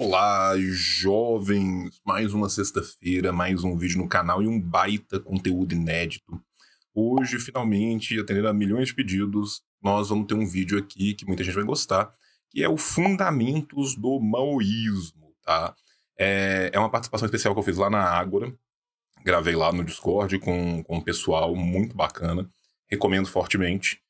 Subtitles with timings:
[0.00, 2.00] Olá, jovens!
[2.06, 6.40] Mais uma sexta-feira, mais um vídeo no canal e um baita conteúdo inédito.
[6.94, 11.42] Hoje, finalmente, atendendo a milhões de pedidos, nós vamos ter um vídeo aqui que muita
[11.42, 12.14] gente vai gostar,
[12.48, 15.74] que é o Fundamentos do Maoísmo, tá?
[16.16, 18.56] É, é uma participação especial que eu fiz lá na Ágora,
[19.24, 22.48] gravei lá no Discord com, com um pessoal muito bacana,
[22.86, 24.00] recomendo fortemente.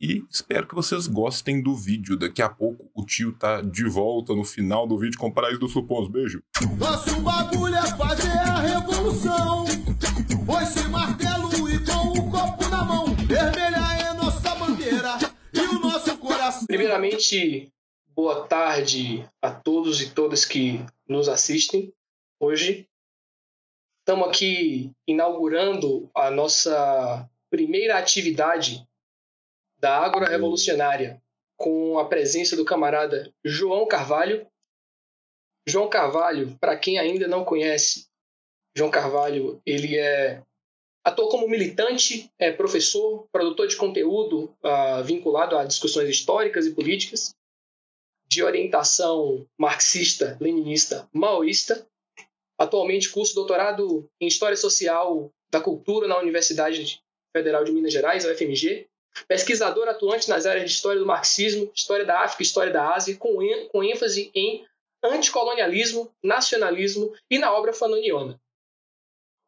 [0.00, 2.16] E espero que vocês gostem do vídeo.
[2.16, 5.58] Daqui a pouco o tio tá de volta no final do vídeo com o Paraíso
[5.58, 6.08] do Supons.
[6.08, 6.40] Beijo.
[6.78, 9.66] Nosso bagulho é fazer a revolução.
[10.46, 13.06] Foi martelo e com o copo na mão.
[13.26, 15.18] Vermelha é nossa bandeira
[15.52, 16.66] e o nosso coração.
[16.66, 17.72] Primeiramente,
[18.14, 21.92] boa tarde a todos e todas que nos assistem
[22.40, 22.88] hoje.
[24.00, 28.87] Estamos aqui inaugurando a nossa primeira atividade
[29.78, 31.22] da Ágora Revolucionária,
[31.56, 34.46] com a presença do camarada João Carvalho.
[35.68, 38.06] João Carvalho, para quem ainda não conhece,
[38.76, 40.42] João Carvalho, ele é
[41.04, 47.34] atua como militante, é professor, produtor de conteúdo uh, vinculado a discussões históricas e políticas,
[48.28, 51.86] de orientação marxista, leninista, maoísta.
[52.58, 57.00] Atualmente curso doutorado em História Social da Cultura na Universidade
[57.34, 58.87] Federal de Minas Gerais, UFMG,
[59.26, 63.38] pesquisador atuante nas áreas de história do marxismo, história da África, história da Ásia, com,
[63.70, 64.66] com ênfase em
[65.02, 68.40] anticolonialismo, nacionalismo e na obra fanoniana.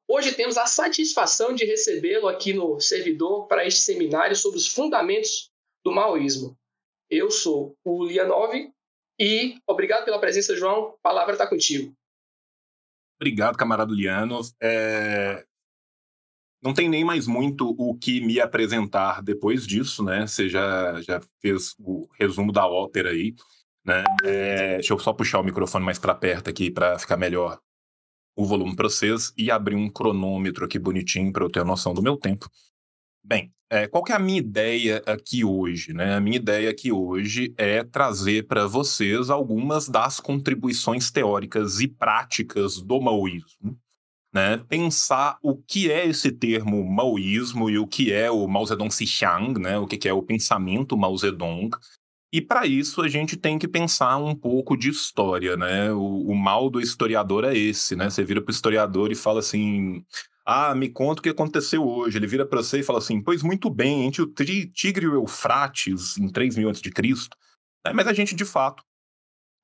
[0.09, 5.51] Hoje temos a satisfação de recebê-lo aqui no servidor para este seminário sobre os fundamentos
[5.85, 6.57] do maoísmo.
[7.09, 8.53] Eu sou o Lianov
[9.21, 10.89] e obrigado pela presença, João.
[10.89, 11.95] A palavra está contigo.
[13.21, 14.51] Obrigado, camarada Lianov.
[14.61, 15.45] É
[16.63, 20.27] não tem nem mais muito o que me apresentar depois disso, né?
[20.27, 23.35] Você já, já fez o resumo da ópera aí,
[23.85, 24.05] né?
[24.25, 27.59] É, deixa eu só puxar o microfone mais para perto aqui para ficar melhor
[28.37, 31.95] o volume para vocês e abrir um cronômetro aqui bonitinho para eu ter a noção
[31.95, 32.49] do meu tempo.
[33.23, 35.93] Bem, é, qual que é a minha ideia aqui hoje?
[35.93, 36.15] Né?
[36.15, 42.81] A minha ideia aqui hoje é trazer para vocês algumas das contribuições teóricas e práticas
[42.81, 43.79] do maoísmo
[44.33, 48.91] né, pensar o que é esse termo maoísmo e o que é o Mao Zedong
[48.91, 51.71] Xiang, né, o que é o pensamento Mao Zedong.
[52.33, 55.93] E para isso a gente tem que pensar um pouco de história, né?
[55.93, 58.09] O, o mal do historiador é esse, né?
[58.09, 60.05] Você vira para o historiador e fala assim:
[60.47, 62.17] ah, me conta o que aconteceu hoje.
[62.19, 65.15] Ele vira para você e fala assim: pois muito bem, entre o Tigre e o
[65.15, 67.37] Eufrates, em 3 mil antes de Cristo.
[67.85, 68.85] Né, mas a gente, de fato,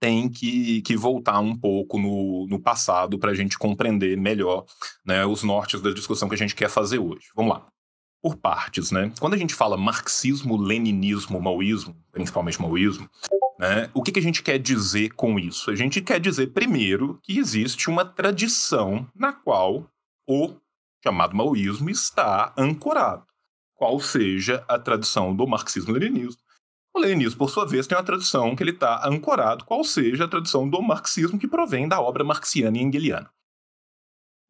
[0.01, 4.65] tem que, que voltar um pouco no, no passado para a gente compreender melhor
[5.05, 7.29] né, os nortes da discussão que a gente quer fazer hoje.
[7.35, 7.67] Vamos lá.
[8.23, 9.13] Por partes, né?
[9.21, 13.09] Quando a gente fala marxismo, leninismo, maoísmo, principalmente maoísmo,
[13.59, 15.71] né, o que, que a gente quer dizer com isso?
[15.71, 19.89] A gente quer dizer, primeiro, que existe uma tradição na qual
[20.27, 20.55] o
[21.03, 23.25] chamado maoísmo está ancorado,
[23.75, 26.41] qual seja a tradição do marxismo-leninismo,
[26.97, 30.29] o leninismo, por sua vez, tem uma tradução que ele está ancorado, qual seja a
[30.29, 33.31] tradução do marxismo que provém da obra marxiana e engeliana.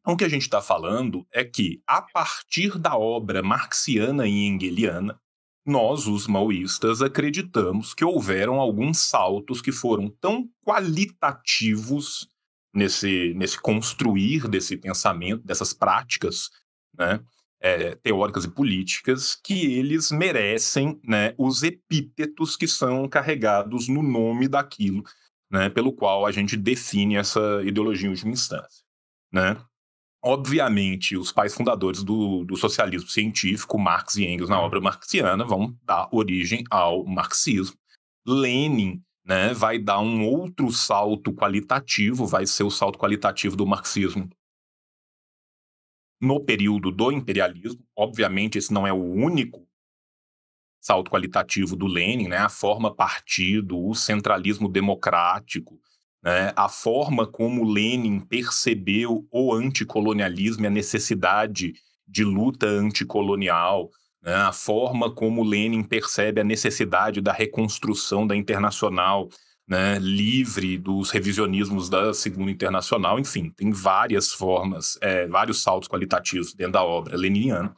[0.01, 4.47] Então, o que a gente está falando é que, a partir da obra marxiana e
[4.47, 5.19] engeliana,
[5.65, 12.29] nós, os maoístas, acreditamos que houveram alguns saltos que foram tão qualitativos
[12.73, 16.49] nesse, nesse construir desse pensamento, dessas práticas,
[16.97, 17.19] né,
[17.59, 24.47] é, teóricas e políticas que eles merecem né, os epítetos que são carregados no nome
[24.47, 25.03] daquilo
[25.49, 28.83] né, pelo qual a gente define essa ideologia em última instância.
[29.31, 29.57] Né?
[30.23, 35.75] Obviamente, os pais fundadores do, do, socialismo científico, Marx e Engels, na obra marxiana, vão
[35.83, 37.77] dar origem ao marxismo.
[38.25, 44.29] Lenin né, vai dar um outro salto qualitativo, vai ser o salto qualitativo do marxismo
[46.19, 47.83] no período do imperialismo.
[47.95, 49.67] Obviamente, esse não é o único
[50.79, 52.37] salto qualitativo do Lenin, né?
[52.37, 55.79] a forma partido, o centralismo democrático,
[56.23, 56.53] né?
[56.55, 61.73] a forma como Lenin percebeu o anticolonialismo e a necessidade
[62.07, 63.89] de luta anticolonial,
[64.21, 64.33] né?
[64.33, 69.27] a forma como Lenin percebe a necessidade da reconstrução da internacional
[69.67, 76.53] né, livre dos revisionismos da Segunda Internacional, enfim, tem várias formas, é, vários saltos qualitativos
[76.53, 77.75] dentro da obra leniniana,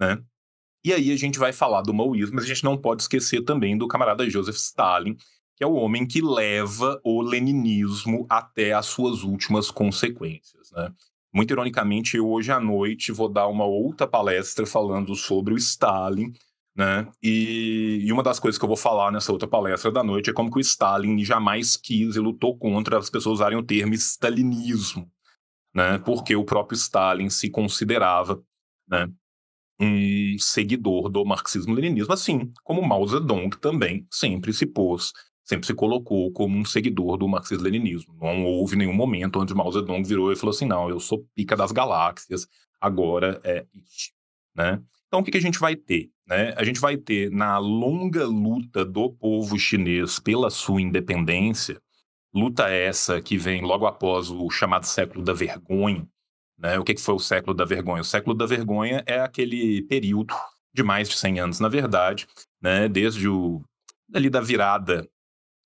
[0.00, 0.20] né?
[0.84, 3.76] E aí a gente vai falar do maoísmo, mas a gente não pode esquecer também
[3.76, 5.16] do camarada Joseph Stalin,
[5.56, 10.92] que é o homem que leva o leninismo até as suas últimas consequências, né?
[11.32, 16.32] Muito ironicamente, eu hoje à noite vou dar uma outra palestra falando sobre o Stalin,
[16.78, 17.10] Né?
[17.20, 20.32] E, e, uma das coisas que eu vou falar nessa outra palestra da noite é
[20.32, 25.10] como que o Stalin jamais quis e lutou contra as pessoas usarem o termo stalinismo,
[25.74, 25.98] né?
[25.98, 28.40] porque o próprio Stalin se considerava
[28.88, 29.10] né,
[29.80, 36.30] um seguidor do marxismo-leninismo, assim como Mao Zedong também sempre se pôs, sempre se colocou
[36.30, 38.14] como um seguidor do marxismo-leninismo.
[38.20, 41.56] Não houve nenhum momento onde Mao Zedong virou e falou assim, não, eu sou pica
[41.56, 42.46] das galáxias,
[42.80, 44.12] agora é isso.
[44.54, 44.80] Né?
[45.08, 46.10] Então, o que, que a gente vai ter?
[46.26, 46.52] Né?
[46.56, 51.80] A gente vai ter, na longa luta do povo chinês pela sua independência,
[52.32, 56.06] luta essa que vem logo após o chamado século da vergonha.
[56.58, 56.78] Né?
[56.78, 58.02] O que, que foi o século da vergonha?
[58.02, 60.34] O século da vergonha é aquele período
[60.74, 62.26] de mais de 100 anos, na verdade,
[62.60, 62.86] né?
[62.86, 63.62] desde o,
[64.14, 65.08] ali da virada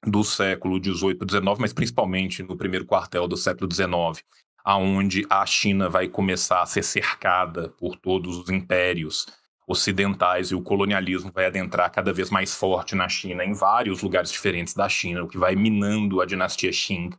[0.06, 4.24] do século XVIII para XIX, mas principalmente no primeiro quartel do século XIX,
[4.64, 9.26] aonde a China vai começar a ser cercada por todos os impérios
[9.66, 14.30] ocidentais e o colonialismo vai adentrar cada vez mais forte na China, em vários lugares
[14.30, 17.10] diferentes da China, o que vai minando a dinastia Qing,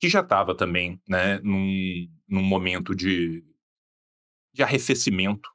[0.00, 3.44] que já estava também né, num, num momento de,
[4.52, 5.48] de arrefecimento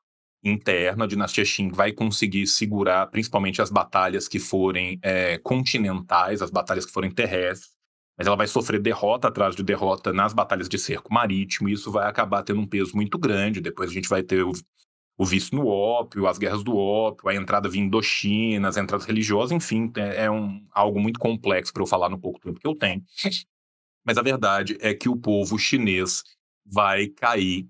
[0.43, 1.03] interno.
[1.03, 6.85] A dinastia Qing vai conseguir segurar principalmente as batalhas que forem é, continentais, as batalhas
[6.85, 7.74] que forem terrestres,
[8.17, 11.91] mas ela vai sofrer derrota atrás de derrota nas batalhas de cerco marítimo, e isso
[11.91, 13.59] vai acabar tendo um peso muito grande.
[13.59, 14.53] Depois a gente vai ter o,
[15.17, 19.51] o vício no ópio, as guerras do ópio, a entrada via Indochina, as entradas religiosas,
[19.51, 22.75] enfim, é, é um, algo muito complexo para eu falar no pouco tempo que eu
[22.75, 23.03] tenho.
[24.05, 26.23] Mas a verdade é que o povo chinês
[26.65, 27.67] vai cair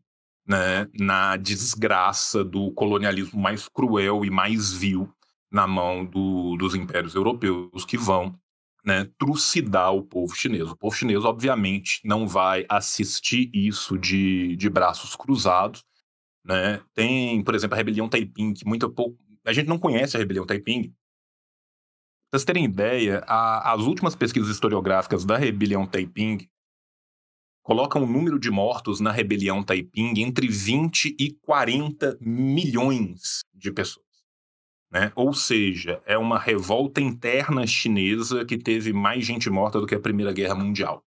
[0.47, 5.09] né, na desgraça do colonialismo mais cruel e mais vil
[5.51, 8.37] na mão do, dos impérios europeus que vão
[8.85, 10.69] né, trucidar o povo chinês.
[10.69, 15.83] O povo chinês, obviamente, não vai assistir isso de, de braços cruzados.
[16.45, 16.79] Né?
[16.93, 19.17] Tem, por exemplo, a rebelião Taiping, que muito pouco.
[19.43, 20.93] A gente não conhece a rebelião Taiping.
[22.29, 26.47] Para vocês terem ideia, a, as últimas pesquisas historiográficas da rebelião Taiping
[27.63, 34.04] colocam o número de mortos na rebelião Taiping entre 20 e 40 milhões de pessoas.
[34.95, 35.11] Né?
[35.13, 39.99] Ou seja, é uma revolta interna chinesa que teve mais gente morta do que a
[39.99, 41.05] Primeira Guerra Mundial.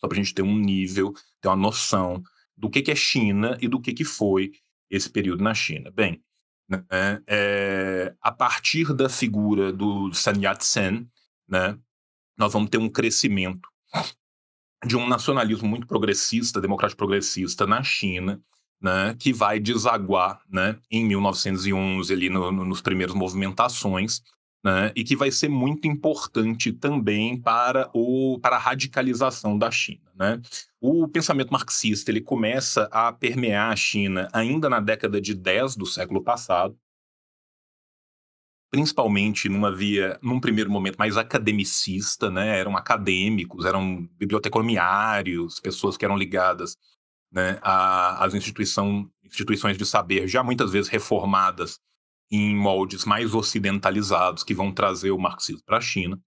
[0.00, 2.22] Só para a gente ter um nível, ter uma noção
[2.56, 4.52] do que, que é China e do que, que foi
[4.88, 5.90] esse período na China.
[5.90, 6.22] Bem,
[6.68, 6.86] né,
[7.26, 11.10] é, a partir da figura do Sun Yat-sen,
[11.48, 11.76] né,
[12.38, 13.68] nós vamos ter um crescimento
[14.86, 18.40] de um nacionalismo muito progressista, democrático progressista na China,
[18.80, 24.22] né, que vai desaguar né, em 1911, ali no, no, nos primeiros movimentações,
[24.64, 30.10] né, e que vai ser muito importante também para, o, para a radicalização da China.
[30.14, 30.40] Né?
[30.80, 35.86] O pensamento marxista ele começa a permear a China ainda na década de 10 do
[35.86, 36.76] século passado,
[38.70, 42.58] principalmente numa via, num primeiro momento, mais academicista, né?
[42.58, 46.76] eram acadêmicos, eram biblioteconomiários, pessoas que eram ligadas
[47.30, 51.78] né, às instituição, instituições de saber, já muitas vezes reformadas
[52.30, 56.20] em moldes mais ocidentalizados, que vão trazer o marxismo para a China.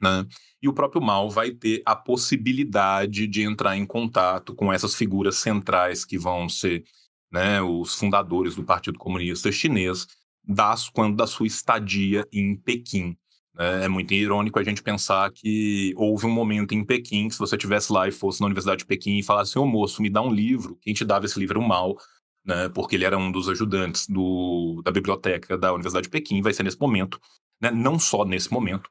[0.00, 0.26] Né?
[0.62, 5.36] E o próprio Mao vai ter a possibilidade de entrar em contato com essas figuras
[5.36, 6.84] centrais que vão ser
[7.30, 10.06] né, os fundadores do Partido Comunista Chinês,
[10.42, 13.16] das, quando da sua estadia em Pequim.
[13.58, 17.38] É, é muito irônico a gente pensar que houve um momento em Pequim, que se
[17.38, 20.22] você estivesse lá e fosse na Universidade de Pequim e falasse, ô moço, me dá
[20.22, 21.96] um livro, quem te dava esse livro era o Mal,
[22.44, 26.52] né, porque ele era um dos ajudantes do, da biblioteca da Universidade de Pequim, vai
[26.52, 27.20] ser nesse momento,
[27.60, 28.88] né, não só nesse momento,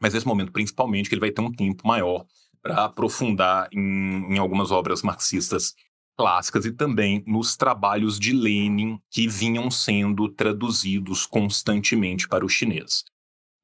[0.00, 2.24] mas nesse momento principalmente que ele vai ter um tempo maior
[2.62, 5.74] para aprofundar em, em algumas obras marxistas
[6.16, 13.04] clássicas e também nos trabalhos de Lenin que vinham sendo traduzidos constantemente para o chinês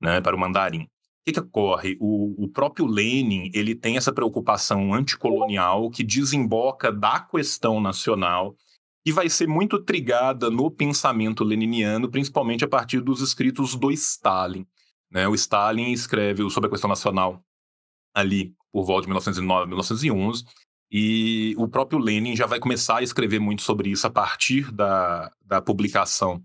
[0.00, 0.82] né, para o mandarim.
[0.82, 0.88] O
[1.26, 1.96] que, que ocorre?
[2.00, 8.54] O, o, próprio Lenin ele tem essa preocupação anticolonial que desemboca da questão nacional
[9.06, 14.66] e vai ser muito trigada no pensamento leniniano, principalmente a partir dos escritos do Stalin.
[15.10, 15.26] Né?
[15.28, 17.42] O Stalin escreve sobre a questão nacional
[18.14, 20.44] ali por volta de 1909, 1911,
[20.90, 25.32] e o próprio Lenin já vai começar a escrever muito sobre isso a partir da,
[25.40, 26.42] da publicação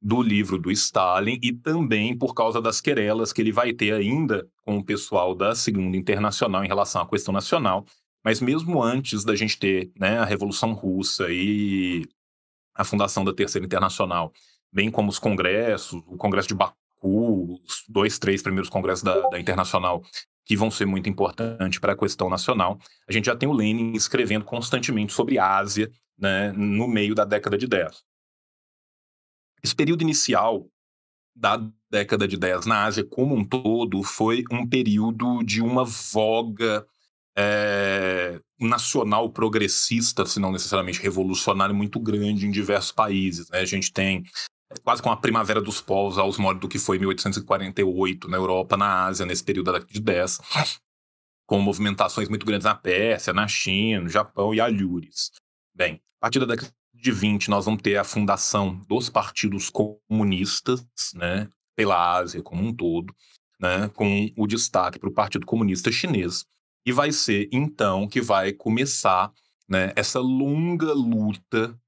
[0.00, 4.48] do livro do Stalin e também por causa das querelas que ele vai ter ainda
[4.64, 7.84] com o pessoal da Segunda Internacional em relação à questão nacional.
[8.24, 12.06] Mas mesmo antes da gente ter né, a Revolução Russa e
[12.74, 14.32] a fundação da Terceira Internacional,
[14.72, 19.40] bem como os congressos, o Congresso de Baku, os dois, três primeiros congressos da, da
[19.40, 20.02] Internacional,
[20.44, 23.92] que vão ser muito importantes para a questão nacional, a gente já tem o Lenin
[23.92, 28.07] escrevendo constantemente sobre Ásia né, no meio da década de 10.
[29.62, 30.68] Esse período inicial
[31.34, 31.60] da
[31.90, 36.86] década de 10 na Ásia como um todo foi um período de uma voga
[37.36, 43.48] é, nacional progressista, se não necessariamente revolucionário, muito grande em diversos países.
[43.50, 43.60] Né?
[43.60, 44.24] A gente tem
[44.82, 49.04] quase com a primavera dos povos aos moldes do que foi 1848 na Europa, na
[49.06, 50.40] Ásia, nesse período da década de 10,
[51.46, 55.30] com movimentações muito grandes na Pérsia, na China, no Japão e alhures.
[55.74, 60.84] Bem, a partir da década de 20, nós vamos ter a fundação dos partidos comunistas,
[61.14, 63.14] né, pela Ásia como um todo,
[63.60, 66.44] né, com o destaque para o Partido Comunista Chinês.
[66.84, 69.32] E vai ser, então, que vai começar
[69.68, 71.78] né, essa longa luta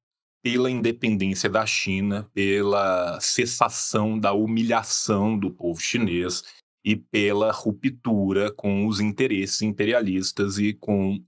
[0.43, 6.43] pela independência da China, pela cessação da humilhação do povo chinês
[6.85, 11.23] e pela ruptura com os interesses imperialistas e com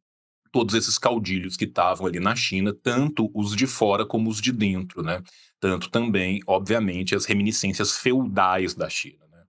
[0.53, 4.53] todos esses caudilhos que estavam ali na China, tanto os de fora como os de
[4.53, 5.23] dentro, né?
[5.59, 9.25] Tanto também, obviamente, as reminiscências feudais da China.
[9.31, 9.43] Né?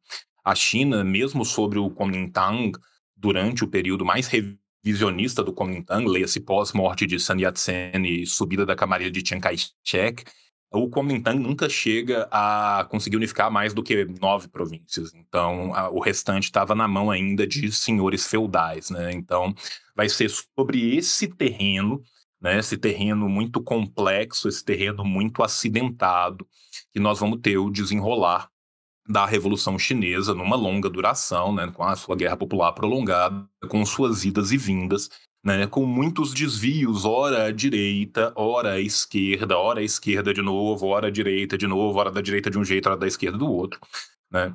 [0.46, 2.72] A China, mesmo sobre o Kuomintang,
[3.16, 8.76] durante o período mais revisionista do Kuomintang, leia-se pós-morte de Sun Yat-sen e subida da
[8.76, 10.24] camarilha de Chiang Kai-shek,
[10.74, 15.14] o Kuomintang nunca chega a conseguir unificar mais do que nove províncias.
[15.14, 19.12] Então, a, o restante estava na mão ainda de senhores feudais, né?
[19.14, 19.54] Então,
[19.96, 22.02] vai ser sobre esse terreno,
[22.42, 22.58] né?
[22.58, 26.48] Esse terreno muito complexo, esse terreno muito acidentado,
[26.92, 28.50] que nós vamos ter o desenrolar
[29.08, 31.72] da Revolução Chinesa numa longa duração, né?
[31.72, 35.10] Com a sua guerra popular prolongada, com suas idas e vindas
[35.44, 40.88] né, com muitos desvios, ora à direita, ora à esquerda, ora à esquerda de novo,
[40.88, 43.52] ora à direita de novo, ora da direita de um jeito, ora da esquerda do
[43.52, 43.80] outro.
[44.32, 44.54] Né.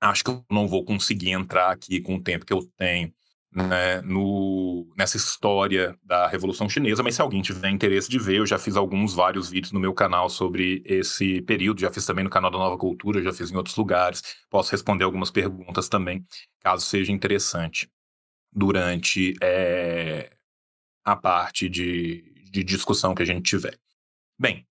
[0.00, 3.10] Acho que eu não vou conseguir entrar aqui com o tempo que eu tenho
[3.50, 8.46] né, no, nessa história da Revolução Chinesa, mas se alguém tiver interesse de ver, eu
[8.46, 12.28] já fiz alguns, vários vídeos no meu canal sobre esse período, já fiz também no
[12.28, 16.22] canal da Nova Cultura, já fiz em outros lugares, posso responder algumas perguntas também,
[16.60, 17.88] caso seja interessante
[18.56, 20.32] durante é,
[21.04, 23.78] a parte de, de discussão que a gente tiver.
[24.38, 24.66] Bem,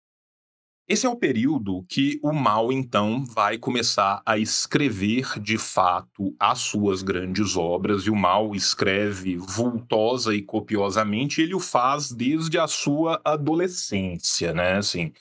[0.87, 6.59] esse é o período que o mal, então, vai começar a escrever de fato as
[6.59, 12.67] suas grandes obras, e o mal escreve vultosa e copiosamente, ele o faz desde a
[12.67, 14.73] sua adolescência, né?
[14.73, 15.11] Assim,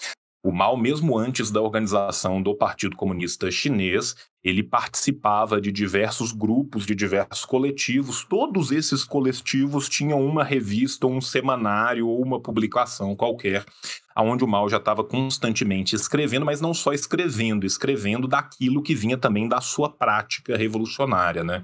[0.45, 6.85] o Mao, mesmo antes da organização do Partido Comunista Chinês, ele participava de diversos grupos,
[6.85, 8.27] de diversos coletivos.
[8.29, 13.65] Todos esses coletivos tinham uma revista, um semanário ou uma publicação qualquer,
[14.15, 19.17] aonde o Mao já estava constantemente escrevendo, mas não só escrevendo, escrevendo daquilo que vinha
[19.17, 21.63] também da sua prática revolucionária, né?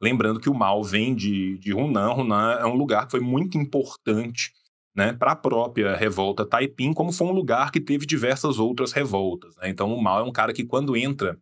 [0.00, 2.14] Lembrando que o Mao vem de, de Hunan.
[2.14, 4.52] Hunan é um lugar que foi muito importante
[4.94, 9.56] né, para a própria revolta Taiping, como foi um lugar que teve diversas outras revoltas.
[9.56, 9.68] Né?
[9.68, 11.38] Então, o Mao é um cara que, quando entra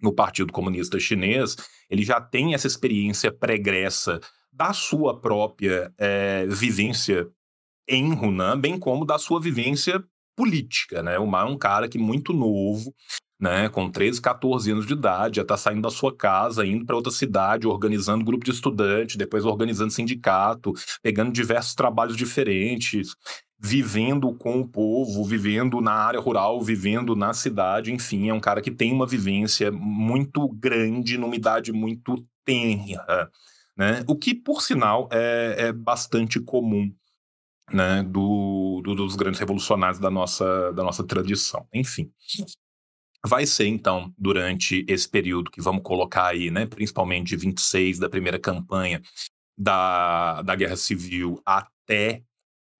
[0.00, 1.56] no Partido Comunista Chinês,
[1.90, 4.20] ele já tem essa experiência pregressa
[4.52, 7.28] da sua própria é, vivência
[7.88, 10.02] em Hunan, bem como da sua vivência
[10.36, 11.02] política.
[11.02, 11.18] Né?
[11.18, 12.94] O Mao é um cara que, muito novo,
[13.44, 16.96] né, com 13, 14 anos de idade, já está saindo da sua casa, indo para
[16.96, 20.72] outra cidade, organizando grupo de estudante, depois organizando sindicato,
[21.02, 23.14] pegando diversos trabalhos diferentes,
[23.60, 28.62] vivendo com o povo, vivendo na área rural, vivendo na cidade, enfim, é um cara
[28.62, 33.30] que tem uma vivência muito grande, numa idade muito tenra,
[33.76, 34.02] né?
[34.08, 36.90] O que, por sinal, é, é bastante comum
[37.70, 41.66] né, do, do, dos grandes revolucionários da nossa, da nossa tradição.
[41.74, 42.10] Enfim,
[43.26, 48.08] vai ser, então, durante esse período que vamos colocar aí, né, principalmente de 26 da
[48.08, 49.00] primeira campanha
[49.56, 52.22] da, da Guerra Civil até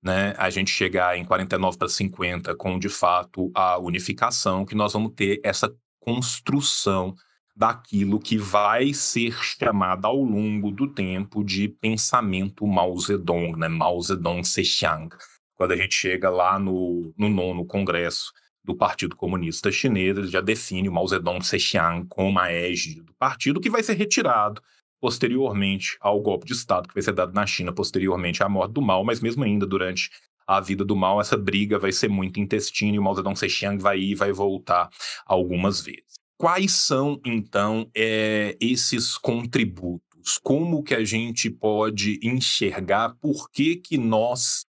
[0.02, 4.92] né, a gente chegar em 49 para 50 com, de fato, a unificação, que nós
[4.92, 7.14] vamos ter essa construção
[7.56, 14.00] daquilo que vai ser chamado ao longo do tempo de pensamento Mao Zedong, né, Mao
[14.02, 15.08] Zedong Sexiang.
[15.54, 18.32] Quando a gente chega lá no, no nono congresso
[18.64, 23.12] do Partido Comunista Chinês, ele já define o Mao Zedong Sexiang como a égide do
[23.14, 24.62] partido, que vai ser retirado
[25.00, 28.80] posteriormente ao golpe de Estado que vai ser dado na China, posteriormente à morte do
[28.80, 30.10] Mao, mas mesmo ainda durante
[30.46, 33.82] a vida do Mao, essa briga vai ser muito intestino e o Mao Zedong Sexiang
[33.82, 34.88] vai ir e vai voltar
[35.26, 36.14] algumas vezes.
[36.38, 40.38] Quais são, então, é, esses contributos?
[40.42, 44.64] Como que a gente pode enxergar por que, que nós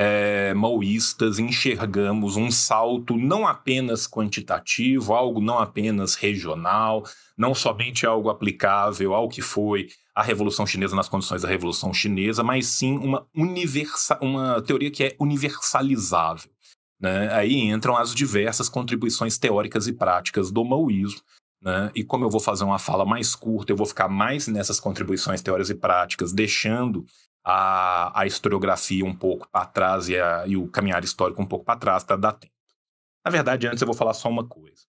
[0.00, 7.02] é, maoístas enxergamos um salto não apenas quantitativo, algo não apenas regional,
[7.36, 12.44] não somente algo aplicável ao que foi a Revolução Chinesa nas condições da Revolução Chinesa,
[12.44, 16.48] mas sim uma, universa, uma teoria que é universalizável.
[17.00, 21.20] né, aí entram as diversas contribuições teóricas e práticas do maoísmo,
[21.60, 21.90] né?
[21.92, 25.42] E como eu vou fazer uma fala mais curta, eu vou ficar mais nessas contribuições
[25.42, 27.04] teóricas e práticas, deixando
[27.50, 31.64] a, a historiografia um pouco para trás e, a, e, o caminhar histórico um pouco
[31.64, 32.52] para trás para dar tempo.
[33.24, 34.84] Na verdade, antes eu vou falar só uma coisa.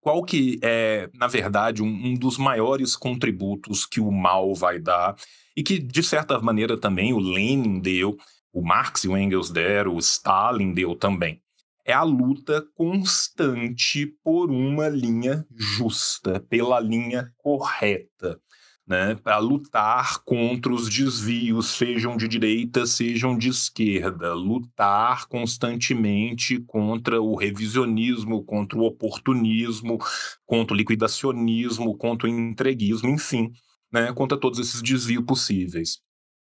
[0.00, 5.14] Qual que é, na verdade, um, um dos maiores contributos que o mal vai dar
[5.56, 8.16] e que, de certa maneira, também o Lenin deu,
[8.52, 11.40] o Marx e o Engels deram, o Stalin deu também
[11.86, 18.40] é a luta constante por uma linha justa, pela linha correta,
[18.86, 19.14] né?
[19.16, 27.34] Para lutar contra os desvios, sejam de direita, sejam de esquerda, lutar constantemente contra o
[27.34, 29.98] revisionismo, contra o oportunismo,
[30.44, 33.52] contra o liquidacionismo, contra o entreguismo, enfim,
[33.92, 34.12] né?
[34.12, 36.00] Contra todos esses desvios possíveis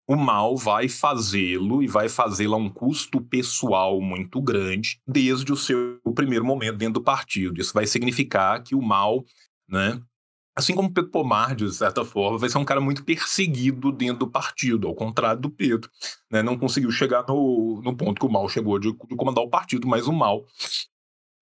[0.10, 5.56] o mal vai fazê-lo e vai fazê-lo a um custo pessoal muito grande desde o
[5.56, 7.62] seu primeiro momento dentro do partido.
[7.62, 9.24] Isso vai significar que o mal,
[9.70, 10.02] né,
[10.56, 14.32] assim como Pedro Pomar, de certa forma, vai ser um cara muito perseguido dentro do
[14.32, 15.90] partido, ao contrário do Pedro.
[16.32, 19.50] Né, não conseguiu chegar no, no ponto que o mal chegou de, de comandar o
[19.50, 20.46] partido, mas o mal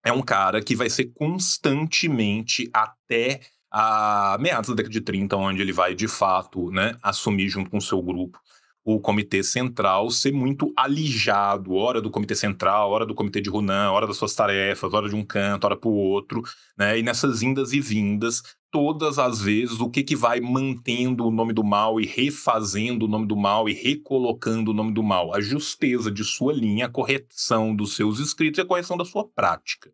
[0.06, 5.62] é um cara que vai ser constantemente até a meados da década de 30, onde
[5.62, 8.40] ele vai de fato né, assumir junto com o seu grupo
[8.88, 13.92] o comitê central ser muito alijado, hora do comitê central, hora do comitê de Runan,
[13.92, 16.42] hora das suas tarefas, hora de um canto, hora para o outro,
[16.78, 16.98] né?
[16.98, 18.42] E nessas indas e vindas,
[18.78, 23.08] todas as vezes, o que, que vai mantendo o nome do mal e refazendo o
[23.08, 25.34] nome do mal e recolocando o nome do mal?
[25.34, 29.28] A justeza de sua linha, a correção dos seus escritos e a correção da sua
[29.28, 29.92] prática,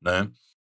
[0.00, 0.30] né?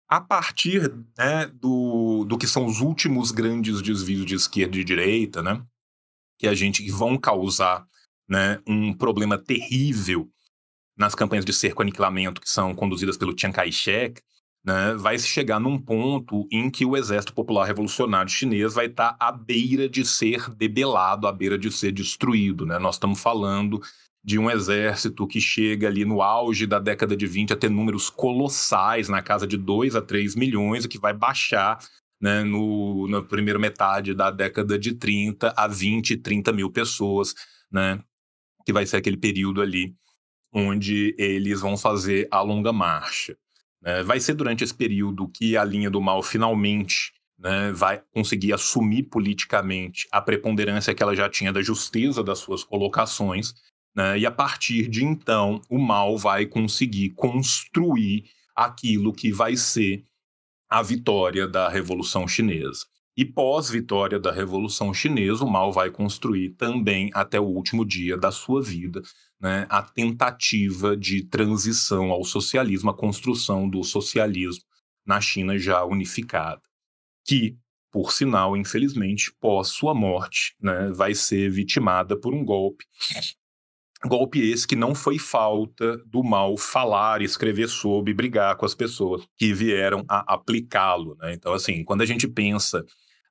[0.05, 5.41] A partir né, do, do que são os últimos grandes desvios de esquerda e direita,
[5.41, 5.65] né?
[6.37, 7.87] que a gente que vão causar
[8.27, 10.29] né, um problema terrível
[10.97, 14.21] nas campanhas de cerco aniquilamento que são conduzidas pelo Chiang Kai-shek,
[14.65, 19.27] né, vai chegar num ponto em que o Exército Popular Revolucionário Chinês vai estar tá
[19.27, 22.65] à beira de ser debelado, à beira de ser destruído.
[22.65, 22.79] Né?
[22.79, 23.79] Nós estamos falando
[24.23, 28.09] de um exército que chega ali no auge da década de 20 a ter números
[28.09, 31.77] colossais, na casa de 2 a 3 milhões, e que vai baixar
[32.19, 37.35] né, no, na primeira metade da década de 30 a 20, 30 mil pessoas,
[37.71, 37.99] né,
[38.65, 39.93] que vai ser aquele período ali
[40.51, 43.37] onde eles vão fazer a longa marcha.
[43.85, 44.03] Né.
[44.03, 49.03] Vai ser durante esse período que a linha do mal finalmente né, vai conseguir assumir
[49.03, 53.53] politicamente a preponderância que ela já tinha da justeza das suas colocações,
[53.95, 60.03] né, e a partir de então o mal vai conseguir construir aquilo que vai ser
[60.69, 62.85] a vitória da Revolução Chinesa.
[63.17, 68.29] E pós-vitória da Revolução Chinesa, o Mao vai construir também, até o último dia da
[68.29, 69.01] sua vida,
[69.39, 74.63] né, a tentativa de transição ao socialismo, a construção do socialismo
[75.05, 76.61] na China já unificada,
[77.25, 77.57] que,
[77.91, 82.85] por sinal, infelizmente, pós sua morte, né, vai ser vitimada por um golpe
[84.07, 89.25] Golpe esse que não foi falta do mal falar, escrever sobre, brigar com as pessoas
[89.37, 91.15] que vieram a aplicá-lo.
[91.19, 91.33] Né?
[91.33, 92.85] Então, assim, quando a gente pensa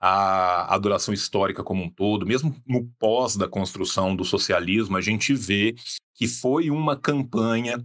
[0.07, 5.33] a adoração histórica como um todo, mesmo no pós da construção do socialismo, a gente
[5.33, 5.75] vê
[6.15, 7.83] que foi uma campanha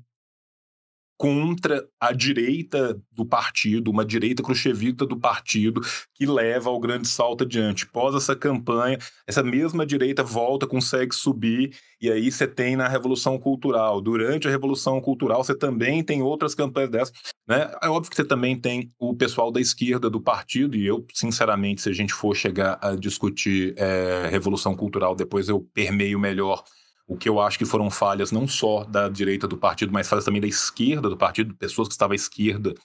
[1.20, 5.82] contra a direita do partido, uma direita cruchevita do partido,
[6.16, 7.86] que leva ao grande salto adiante.
[7.86, 13.38] Pós essa campanha, essa mesma direita volta, consegue subir, e aí você tem na Revolução
[13.38, 14.00] Cultural.
[14.00, 17.14] Durante a Revolução Cultural, você também tem outras campanhas dessas.
[17.46, 17.70] Né?
[17.84, 21.82] É óbvio que você também tem o pessoal da esquerda do partido, e eu, sinceramente,
[21.82, 26.64] se a gente for chegar a discutir é, Revolução Cultural, depois eu permeio melhor
[27.10, 30.24] o que eu acho que foram falhas não só da direita do partido, mas falhas
[30.24, 32.76] também da esquerda do partido, pessoas que estavam à esquerda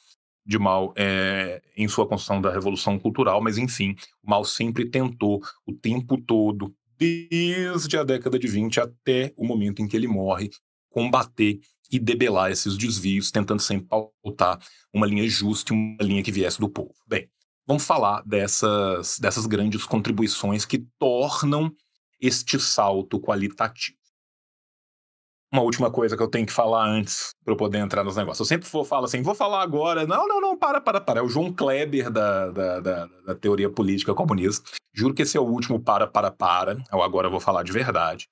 [0.47, 5.75] de Mal é, em sua construção da revolução cultural, mas enfim, Mal sempre tentou o
[5.75, 10.51] tempo todo, desde a década de 20 até o momento em que ele morre,
[10.89, 11.61] combater
[11.93, 14.59] e debelar esses desvios, tentando sempre pautar
[14.93, 16.95] uma linha justa e uma linha que viesse do povo.
[17.07, 17.29] Bem,
[17.67, 21.71] vamos falar dessas, dessas grandes contribuições que tornam
[22.19, 24.04] este salto qualitativo
[25.53, 28.41] uma última coisa que eu tenho que falar antes para eu poder entrar nos negócios.
[28.41, 30.07] Eu sempre vou falar assim, vou falar agora.
[30.07, 31.21] Não, não, não, para, para, para.
[31.21, 34.69] É o João Kleber da, da, da, da teoria política comunista.
[34.93, 36.77] Juro que esse é o último para, para, para.
[36.93, 38.29] Eu agora vou falar de verdade.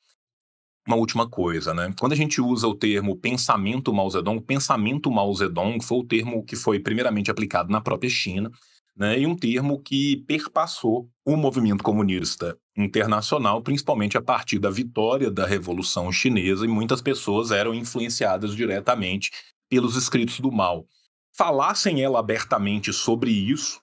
[0.86, 1.94] Uma última coisa, né?
[1.98, 6.44] Quando a gente usa o termo pensamento Mao Zedong, pensamento Mao Zedong foi o termo
[6.44, 8.50] que foi primeiramente aplicado na própria China
[8.96, 15.30] né, e um termo que perpassou o movimento comunista internacional, principalmente a partir da vitória
[15.30, 19.30] da Revolução Chinesa, e muitas pessoas eram influenciadas diretamente
[19.68, 20.86] pelos escritos do Mao.
[21.34, 23.80] Falassem ela abertamente sobre isso,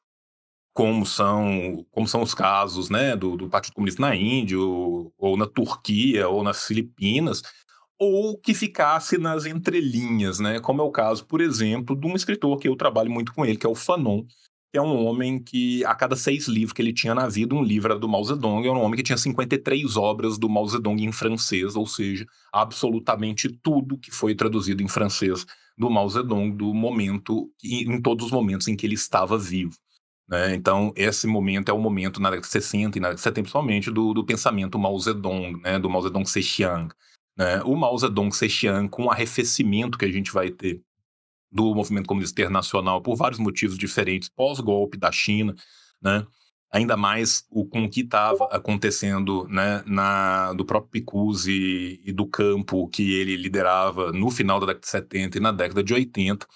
[0.73, 5.35] como são, como são os casos né, do, do Partido Comunista na Índia, ou, ou,
[5.35, 7.41] na Turquia, ou nas Filipinas,
[7.97, 12.57] ou que ficasse nas entrelinhas, né, como é o caso, por exemplo, de um escritor
[12.57, 14.23] que eu trabalho muito com ele, que é o Fanon,
[14.71, 17.63] que é um homem que, a cada seis livros que ele tinha na vida, um
[17.63, 21.03] livro era do Mao Zedong, é um homem que tinha 53 obras do Mao Zedong
[21.03, 26.73] em francês, ou seja, absolutamente tudo que foi traduzido em francês do Mao Zedong, do
[26.73, 29.75] momento, em todos os momentos em que ele estava vivo.
[30.29, 30.53] Né?
[30.53, 33.41] Então, esse momento é o momento, na década de 60 e na década de 70,
[33.41, 35.79] principalmente, do, do pensamento Mao Zedong, né?
[35.79, 36.93] do Mao Zedong Sexiang.
[37.35, 37.63] Né?
[37.63, 40.83] O Mao Zedong Sexiang, com o arrefecimento que a gente vai ter
[41.51, 45.55] do movimento comunista internacional por vários motivos diferentes, pós-golpe da China,
[46.01, 46.25] né?
[46.71, 52.27] ainda mais o com o que estava acontecendo né, na, do próprio Picuzzi e, do
[52.27, 56.47] campo que ele liderava no final da década de 70 e na década de 80,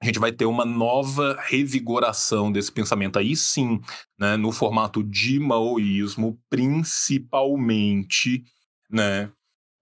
[0.00, 3.80] a gente vai ter uma nova revigoração desse pensamento aí sim,
[4.18, 8.44] né, no formato de maoísmo, principalmente,
[8.88, 9.32] né,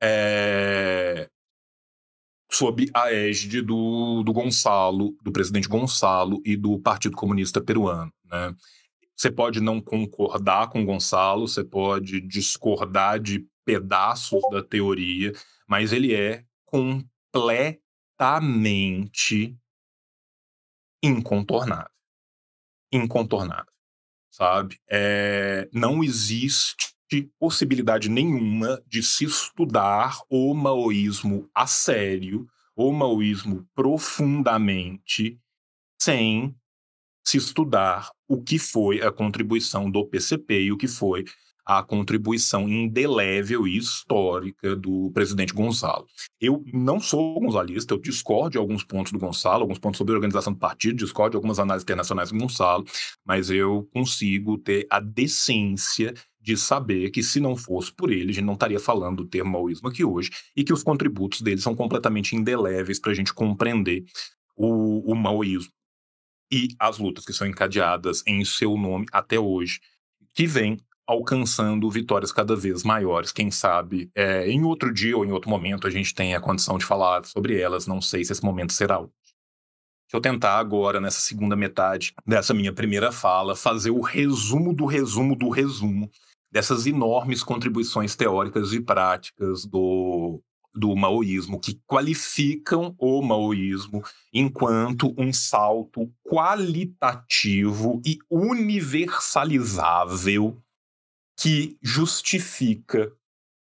[0.03, 1.29] é,
[2.57, 8.11] sob a égide do, do Gonçalo, do presidente Gonçalo e do Partido Comunista Peruano.
[8.25, 8.57] Né?
[9.15, 15.35] Você pode não concordar com Gonçalo, você pode discordar de pedaços da teoria,
[15.69, 19.55] mas ele é completamente
[21.03, 21.91] incontornável.
[22.91, 23.73] Incontornável,
[24.31, 24.81] sabe?
[24.89, 26.96] É, não existe
[27.39, 35.39] possibilidade nenhuma de se estudar o maoísmo a sério, o maoísmo profundamente,
[36.01, 36.55] sem
[37.25, 41.25] se estudar o que foi a contribuição do PCP e o que foi
[41.67, 46.07] a contribuição indelével e histórica do presidente Gonçalo.
[46.41, 50.17] Eu não sou gonzalista, eu discordo de alguns pontos do Gonçalo, alguns pontos sobre a
[50.17, 52.85] organização do partido, discordo de algumas análises internacionais do Gonçalo,
[53.25, 56.15] mas eu consigo ter a decência
[56.47, 59.51] de saber que se não fosse por ele, a gente não estaria falando do termo
[59.51, 64.05] maoísmo aqui hoje, e que os contributos dele são completamente indeléveis para a gente compreender
[64.57, 65.73] o, o maoísmo
[66.53, 69.81] e as lutas que são encadeadas em seu nome até hoje,
[70.33, 73.33] que vem alcançando vitórias cada vez maiores.
[73.33, 76.79] Quem sabe é, em outro dia ou em outro momento a gente tem a condição
[76.79, 77.89] de falar sobre elas.
[77.89, 78.99] Não sei se esse momento será.
[78.99, 84.87] Deixa eu tentar agora, nessa segunda metade dessa minha primeira fala, fazer o resumo do
[84.87, 86.09] resumo do resumo
[86.51, 90.41] dessas enormes contribuições teóricas e práticas do,
[90.75, 100.63] do maoísmo, que qualificam o maoísmo enquanto um salto qualitativo e universalizável
[101.39, 103.13] que justifica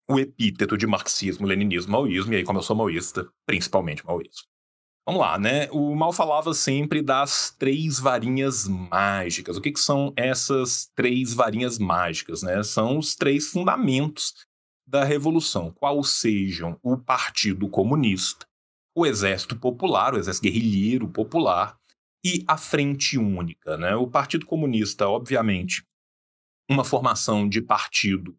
[0.09, 4.52] o epíteto de marxismo, leninismo, maoísmo, e aí, como eu sou maoísta, principalmente maoísmo.
[5.05, 5.69] Vamos lá, né?
[5.73, 9.57] O Mal falava sempre das três varinhas mágicas.
[9.57, 12.63] O que, que são essas três varinhas mágicas, né?
[12.63, 14.33] São os três fundamentos
[14.87, 18.47] da revolução, qual sejam o Partido Comunista,
[18.95, 21.77] o Exército Popular, o Exército Guerrilheiro Popular
[22.25, 23.97] e a Frente Única, né?
[23.97, 25.85] O Partido Comunista, obviamente,
[26.71, 28.37] uma formação de partido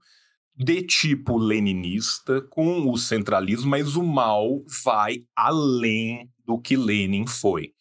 [0.56, 7.74] de tipo leninista, com o centralismo, mas o mal vai além do que Lenin foi.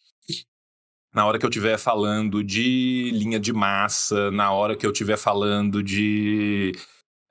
[1.13, 5.17] Na hora que eu estiver falando de linha de massa, na hora que eu estiver
[5.17, 6.71] falando de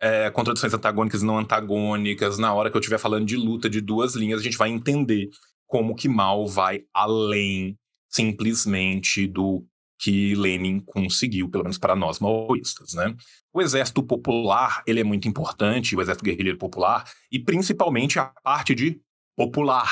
[0.00, 3.80] é, contradições antagônicas e não antagônicas, na hora que eu estiver falando de luta de
[3.80, 5.30] duas linhas, a gente vai entender
[5.66, 7.76] como que mal vai além
[8.08, 9.66] simplesmente do
[9.98, 13.14] que Lenin conseguiu, pelo menos para nós maoístas, né?
[13.52, 18.74] O exército popular, ele é muito importante, o exército guerrilheiro popular, e principalmente a parte
[18.74, 19.00] de
[19.36, 19.88] popular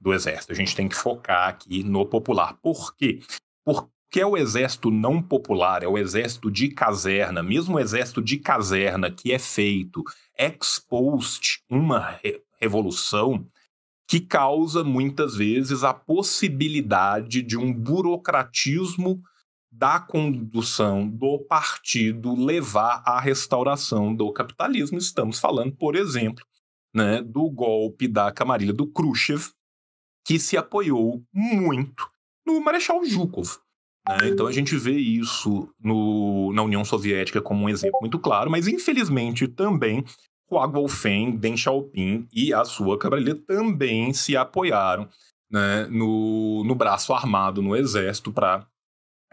[0.00, 0.52] do exército.
[0.52, 2.54] A gente tem que focar aqui no popular.
[2.62, 3.20] Por quê?
[3.64, 8.38] Porque é o exército não popular, é o exército de caserna, mesmo o exército de
[8.38, 10.02] caserna que é feito
[10.36, 13.46] ex post uma re revolução,
[14.06, 19.22] que causa muitas vezes a possibilidade de um burocratismo
[19.72, 24.98] da condução do partido levar à restauração do capitalismo.
[24.98, 26.44] Estamos falando, por exemplo,
[26.94, 29.52] né, do golpe da camarilha do Khrushchev,
[30.24, 32.08] que se apoiou muito
[32.46, 33.58] no Marechal Zhukov.
[34.08, 34.28] Né?
[34.28, 38.66] Então a gente vê isso no, na União Soviética como um exemplo muito claro, mas
[38.66, 40.04] infelizmente também
[40.50, 45.08] Hua Guofeng, Deng Xiaoping e a sua camarilha também se apoiaram
[45.50, 48.66] né, no, no braço armado no exército para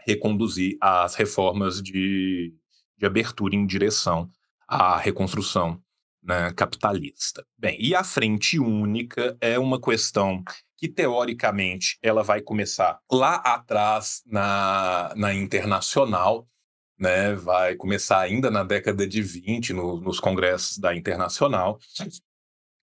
[0.06, 2.54] reconduzir as reformas de,
[2.96, 4.30] de abertura em direção
[4.66, 5.80] à reconstrução
[6.22, 7.44] né, capitalista.
[7.56, 10.42] Bem, e a frente única é uma questão
[10.76, 16.46] que teoricamente ela vai começar lá atrás na, na internacional,
[16.98, 21.78] né, vai começar ainda na década de 20 no, nos congressos da internacional,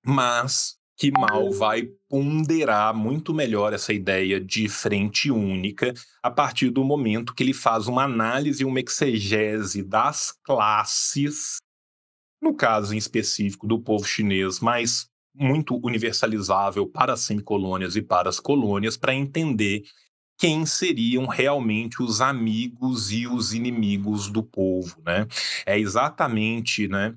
[0.05, 5.93] mas que mal vai ponderar muito melhor essa ideia de frente única
[6.23, 11.57] a partir do momento que ele faz uma análise uma exegese das classes,
[12.41, 18.29] no caso em específico do povo chinês, mas muito universalizável para as semicolônias e para
[18.29, 19.83] as colônias, para entender
[20.37, 25.27] quem seriam realmente os amigos e os inimigos do povo, né?
[25.65, 27.15] É exatamente, né,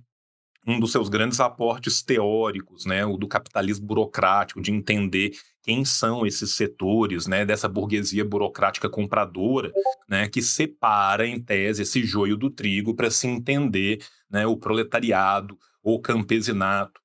[0.66, 5.32] um dos seus grandes aportes teóricos, né, o do capitalismo burocrático, de entender
[5.68, 9.70] quem são esses setores, né, dessa burguesia burocrática compradora,
[10.08, 15.58] né, que separa em tese esse joio do trigo para se entender, né, o proletariado,
[15.82, 16.98] o campesinato,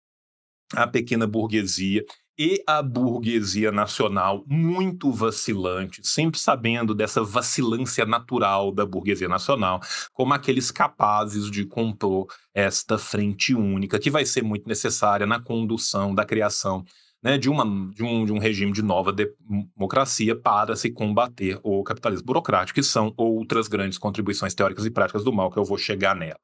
[0.74, 2.06] a pequena burguesia
[2.40, 9.82] e a burguesia nacional muito vacilante, sempre sabendo dessa vacilância natural da burguesia nacional,
[10.14, 16.16] como aqueles capazes de compor esta frente única, que vai ser muito necessária na condução
[16.16, 16.86] da criação
[17.24, 21.84] né, de, uma, de, um, de um regime de nova democracia para se combater o
[21.84, 25.78] capitalismo burocrático, que são outras grandes contribuições teóricas e práticas do mal que eu vou
[25.78, 26.38] chegar nelas.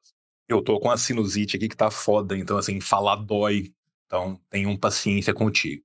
[0.48, 3.74] Eu tô com a sinusite aqui que tá foda, então assim, falar dói
[4.10, 5.84] então, tenham paciência contigo.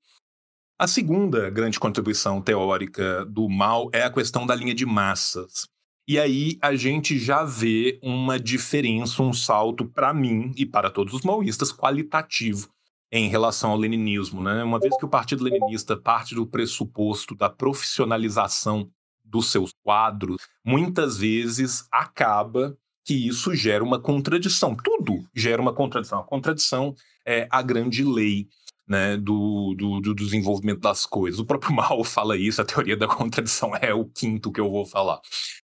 [0.78, 5.68] A segunda grande contribuição teórica do mal é a questão da linha de massas.
[6.08, 11.12] E aí a gente já vê uma diferença, um salto para mim e para todos
[11.12, 12.73] os maoístas qualitativo
[13.14, 14.64] em relação ao leninismo, né?
[14.64, 18.90] Uma vez que o Partido Leninista parte do pressuposto da profissionalização
[19.24, 24.74] dos seus quadros, muitas vezes acaba que isso gera uma contradição.
[24.74, 26.18] Tudo gera uma contradição.
[26.18, 26.92] A contradição
[27.24, 28.48] é a grande lei
[28.84, 31.38] né, do, do, do, desenvolvimento das coisas.
[31.38, 34.84] O próprio Mao fala isso, a teoria da contradição é o quinto que eu vou
[34.84, 35.20] falar.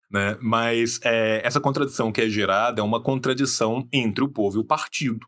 [0.09, 0.35] Né?
[0.41, 4.65] Mas é, essa contradição que é gerada é uma contradição entre o povo e o
[4.65, 5.27] partido.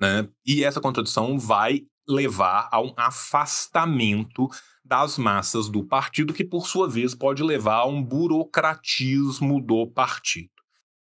[0.00, 0.28] Né?
[0.44, 4.48] E essa contradição vai levar a um afastamento
[4.84, 10.50] das massas do partido, que por sua vez pode levar a um burocratismo do partido.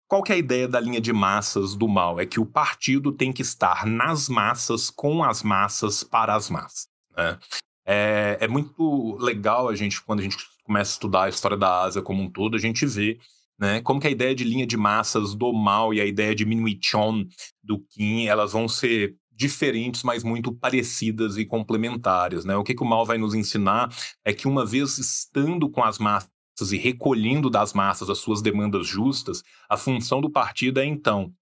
[0.07, 2.21] Qual que é a ideia da linha de massas do mal?
[2.21, 6.87] É que o partido tem que estar nas massas, com as massas, para as massas.
[7.17, 7.39] Né?
[7.87, 11.81] É, é, muito legal a gente, quando a gente começa a estudar a história da
[11.81, 13.19] Ásia como um todo, a gente vê
[13.63, 16.45] né, como que a ideia de linha de massas do mal e a ideia de
[16.45, 17.25] Minuichon
[17.63, 22.45] do Kim, elas vão ser diferentes, mas muito parecidas e complementares.
[22.45, 22.57] Né?
[22.57, 23.89] O que, que o mal vai nos ensinar
[24.25, 26.29] é que uma vez estando com as massas
[26.73, 31.33] e recolhendo das massas as suas demandas justas, a função do partido é então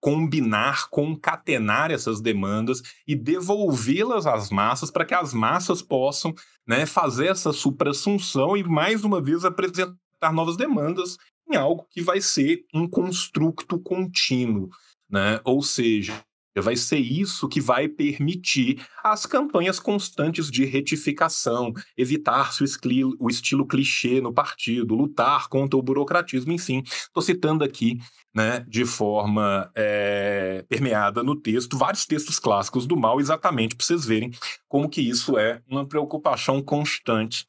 [0.00, 6.34] combinar, concatenar essas demandas e devolvê-las às massas para que as massas possam
[6.66, 9.94] né, fazer essa suprassunção e, mais uma vez, apresentar
[10.32, 11.16] novas demandas
[11.48, 14.70] em algo que vai ser um construto contínuo.
[15.08, 15.40] Né?
[15.44, 16.24] Ou seja,
[16.62, 24.20] Vai ser isso que vai permitir as campanhas constantes de retificação, estilo, o estilo clichê
[24.20, 26.82] no partido, lutar contra o burocratismo, enfim.
[26.84, 27.98] Estou citando aqui,
[28.32, 34.04] né, de forma é, permeada no texto, vários textos clássicos do mal, exatamente para vocês
[34.04, 34.30] verem
[34.68, 37.46] como que isso é uma preocupação constante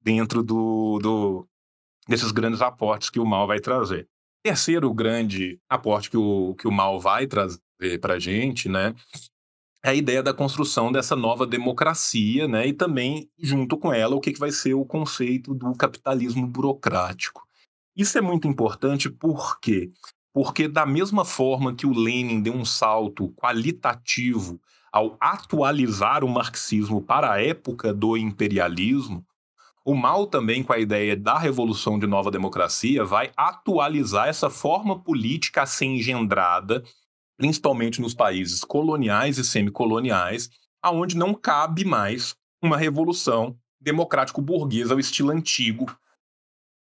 [0.00, 1.48] dentro do, do
[2.08, 4.08] desses grandes aportes que o mal vai trazer.
[4.42, 7.58] Terceiro grande aporte que o, que o mal vai trazer
[8.00, 8.94] para a gente, né?
[9.84, 12.66] É a ideia da construção dessa nova democracia, né?
[12.66, 17.46] E também, junto com ela, o que, que vai ser o conceito do capitalismo burocrático.
[17.96, 19.90] Isso é muito importante por quê?
[20.32, 24.60] Porque, da mesma forma que o Lenin deu um salto qualitativo
[24.92, 29.24] ao atualizar o marxismo para a época do imperialismo,
[29.86, 34.98] o Mao também, com a ideia da revolução de nova democracia, vai atualizar essa forma
[34.98, 36.82] política a ser engendrada
[37.36, 40.50] principalmente nos países coloniais e semicoloniais,
[40.82, 45.86] aonde não cabe mais uma revolução democrático-burguesa ao estilo antigo,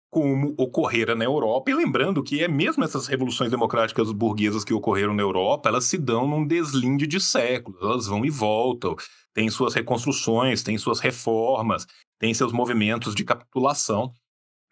[0.10, 1.70] como ocorrera na Europa.
[1.70, 5.98] E lembrando que é mesmo essas revoluções democráticas burguesas que ocorreram na Europa, elas se
[5.98, 8.96] dão num deslinde de séculos, elas vão e voltam,
[9.38, 11.86] têm suas reconstruções, têm suas reformas,
[12.18, 14.12] têm seus movimentos de capitulação.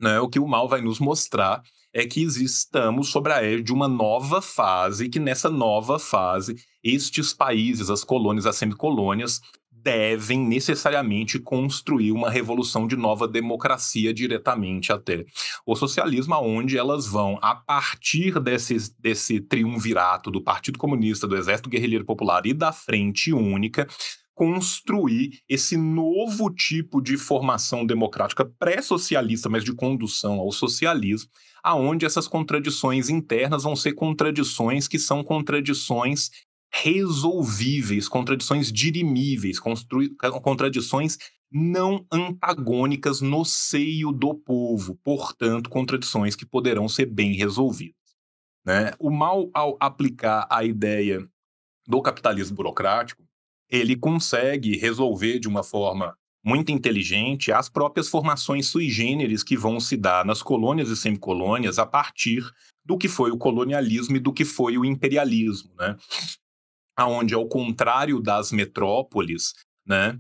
[0.02, 0.20] Né?
[0.20, 1.62] O que o mal vai nos mostrar
[1.94, 7.32] é que estamos sobre a era de uma nova fase, que nessa nova fase, estes
[7.32, 9.40] países, as colônias, as semicolônias,
[9.72, 15.26] devem necessariamente construir uma revolução de nova democracia diretamente até
[15.64, 21.70] o socialismo, onde elas vão, a partir desse, desse triunvirato do Partido Comunista, do Exército
[21.70, 23.88] Guerrilheiro Popular e da Frente Única,
[24.36, 31.30] construir esse novo tipo de formação democrática pré-socialista, mas de condução ao socialismo,
[31.64, 36.30] aonde essas contradições internas vão ser contradições que são contradições
[36.72, 39.58] resolvíveis, contradições dirimíveis,
[40.44, 41.18] contradições
[41.50, 47.96] não antagônicas no seio do povo, portanto, contradições que poderão ser bem resolvidas.
[48.66, 48.92] Né?
[49.00, 51.26] O mal, ao aplicar a ideia
[51.88, 53.25] do capitalismo burocrático,
[53.70, 59.80] ele consegue resolver de uma forma muito inteligente as próprias formações sui generis que vão
[59.80, 62.44] se dar nas colônias e semicolônias a partir
[62.86, 65.98] do que foi o colonialismo e do que foi o imperialismo, né?
[66.96, 69.54] Aonde, ao contrário das metrópoles,
[69.86, 70.20] né,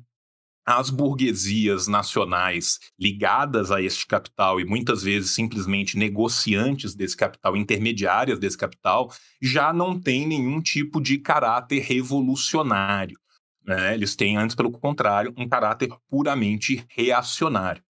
[0.65, 8.39] as burguesias nacionais ligadas a este capital e muitas vezes simplesmente negociantes desse capital, intermediárias
[8.39, 13.19] desse capital, já não têm nenhum tipo de caráter revolucionário.
[13.65, 13.93] Né?
[13.93, 17.83] Eles têm, antes, pelo contrário, um caráter puramente reacionário.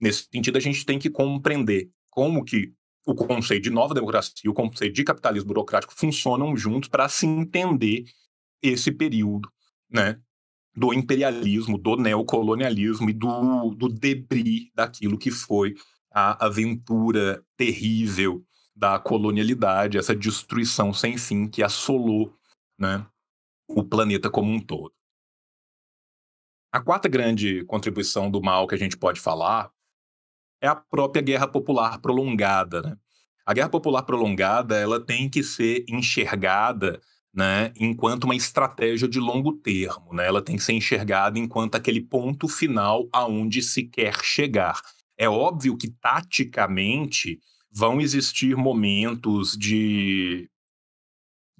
[0.00, 2.72] Nesse sentido, a gente tem que compreender como que
[3.06, 7.26] o conceito de nova democracia e o conceito de capitalismo burocrático funcionam juntos para se
[7.26, 8.04] entender
[8.62, 9.48] esse período
[9.90, 10.18] né,
[10.74, 15.74] do imperialismo, do neocolonialismo e do, do debris daquilo que foi
[16.10, 18.42] a aventura terrível
[18.74, 22.34] da colonialidade, essa destruição sem fim que assolou
[22.78, 23.06] né,
[23.68, 24.92] o planeta como um todo.
[26.72, 29.70] A quarta grande contribuição do mal que a gente pode falar
[30.60, 32.82] é a própria guerra popular prolongada.
[32.82, 32.96] Né?
[33.46, 37.00] A guerra popular prolongada ela tem que ser enxergada
[37.32, 40.14] né, enquanto uma estratégia de longo termo.
[40.14, 40.26] Né?
[40.26, 44.80] Ela tem que ser enxergada enquanto aquele ponto final aonde se quer chegar.
[45.16, 47.38] É óbvio que, taticamente,
[47.70, 50.48] vão existir momentos de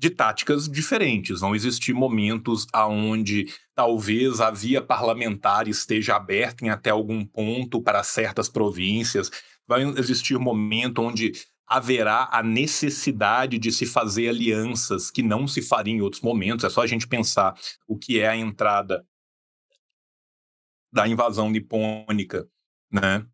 [0.05, 1.40] de táticas diferentes.
[1.40, 8.03] Vão existir momentos aonde talvez a via parlamentar esteja aberta em até algum ponto para
[8.03, 9.31] certas províncias.
[9.67, 11.33] Vai existir momento onde
[11.67, 16.67] haverá a necessidade de se fazer alianças que não se fariam em outros momentos.
[16.67, 19.07] É só a gente pensar o que é a entrada
[20.93, 22.47] da invasão nipônica,
[22.93, 23.25] né,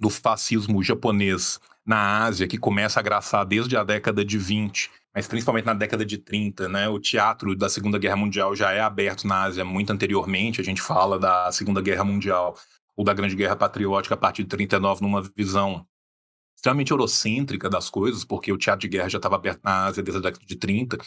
[0.00, 5.28] do fascismo japonês na Ásia, que começa a graçar desde a década de 20 mas
[5.28, 6.88] principalmente na década de 30, né?
[6.88, 10.60] O teatro da Segunda Guerra Mundial já é aberto na Ásia muito anteriormente.
[10.60, 12.56] A gente fala da Segunda Guerra Mundial
[12.96, 15.86] ou da Grande Guerra Patriótica a partir de 39 numa visão
[16.56, 20.18] extremamente eurocêntrica das coisas, porque o teatro de guerra já estava aberto na Ásia desde
[20.18, 20.98] a década de 30.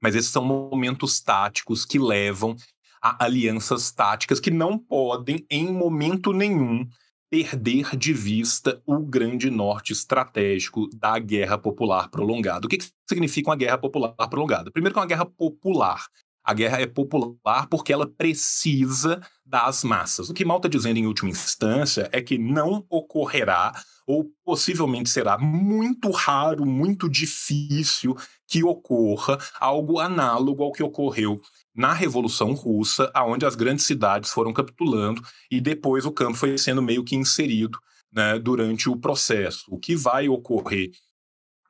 [0.00, 2.56] Mas esses são momentos táticos que levam
[3.02, 6.88] a alianças táticas que não podem, em momento nenhum,
[7.30, 12.66] perder de vista o grande norte estratégico da guerra popular prolongada.
[12.66, 14.70] O que, que significa uma guerra popular prolongada?
[14.70, 16.06] Primeiro, que é uma guerra popular.
[16.44, 20.30] A guerra é popular porque ela precisa das massas.
[20.30, 23.72] O que Mal está dizendo em última instância é que não ocorrerá,
[24.06, 31.40] ou possivelmente será muito raro, muito difícil que ocorra algo análogo ao que ocorreu
[31.74, 36.82] na Revolução Russa, aonde as grandes cidades foram capitulando e depois o campo foi sendo
[36.82, 37.78] meio que inserido
[38.12, 39.64] né, durante o processo.
[39.68, 40.90] O que vai ocorrer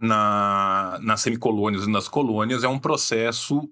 [0.01, 3.63] na, nas semicolônias e nas colônias é um processo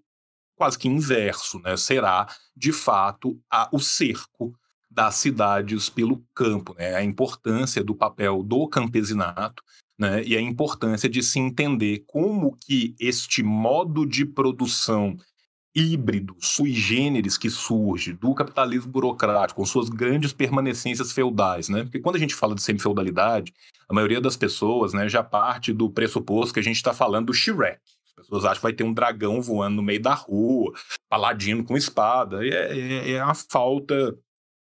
[0.62, 1.76] quase que inverso, né?
[1.76, 2.24] será
[2.56, 4.54] de fato a, o cerco
[4.88, 6.94] das cidades pelo campo, né?
[6.94, 9.60] a importância do papel do campesinato
[9.98, 10.22] né?
[10.22, 15.16] e a importância de se entender como que este modo de produção
[15.74, 21.82] híbrido, sui generis que surge do capitalismo burocrático, com suas grandes permanências feudais, né?
[21.82, 23.54] Porque quando a gente fala de semi-feudalidade,
[23.88, 27.34] a maioria das pessoas, né, já parte do pressuposto que a gente está falando do
[27.34, 27.80] Shrek.
[28.22, 30.72] As pessoas acham que vai ter um dragão voando no meio da rua,
[31.08, 32.46] paladino com espada.
[32.46, 34.16] É, é, é a falta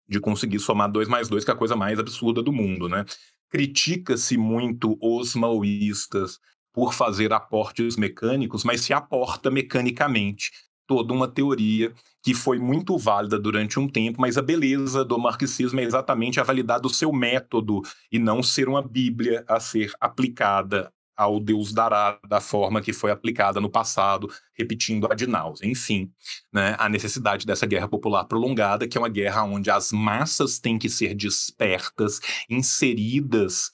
[0.09, 3.05] de conseguir somar dois mais dois, que é a coisa mais absurda do mundo, né?
[3.51, 6.39] Critica-se muito os maoístas
[6.73, 10.51] por fazer aportes mecânicos, mas se aporta mecanicamente
[10.87, 15.81] toda uma teoria que foi muito válida durante um tempo, mas a beleza do marxismo
[15.81, 20.93] é exatamente a validade do seu método e não ser uma bíblia a ser aplicada
[21.23, 25.27] ao Deus dará da forma que foi aplicada no passado, repetindo a de.
[25.63, 26.11] Enfim,
[26.53, 30.79] né, a necessidade dessa guerra popular prolongada, que é uma guerra onde as massas têm
[30.79, 33.71] que ser despertas, inseridas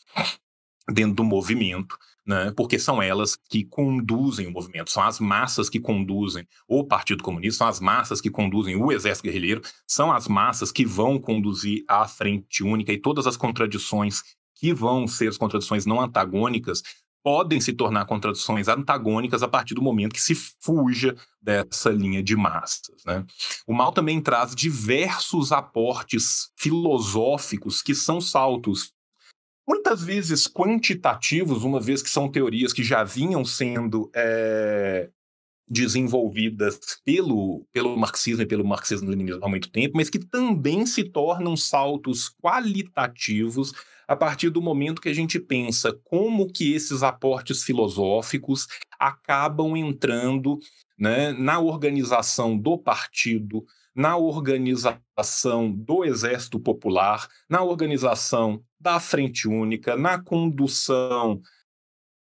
[0.93, 1.97] dentro do movimento,
[2.27, 7.23] né, porque são elas que conduzem o movimento, são as massas que conduzem o Partido
[7.23, 11.85] Comunista, são as massas que conduzem o Exército Guerrilheiro, são as massas que vão conduzir
[11.89, 14.23] a Frente Única e todas as contradições
[14.55, 16.83] que vão ser as contradições não antagônicas
[17.23, 22.37] podem se tornar contradições antagônicas a partir do momento que se fuja dessa linha de
[22.37, 23.05] massas.
[23.05, 23.25] Né?
[23.67, 28.93] O mal também traz diversos aportes filosóficos que são saltos
[29.69, 35.11] muitas vezes quantitativos, uma vez que são teorias que já vinham sendo é,
[35.69, 41.57] desenvolvidas pelo, pelo marxismo e pelo marxismo-leninismo há muito tempo, mas que também se tornam
[41.57, 43.73] saltos qualitativos
[44.09, 48.67] a partir do momento que a gente pensa como que esses aportes filosóficos
[48.99, 50.59] acabam entrando
[50.99, 59.95] né, na organização do partido, na organização do Exército Popular, na organização da Frente Única,
[59.95, 61.43] na condução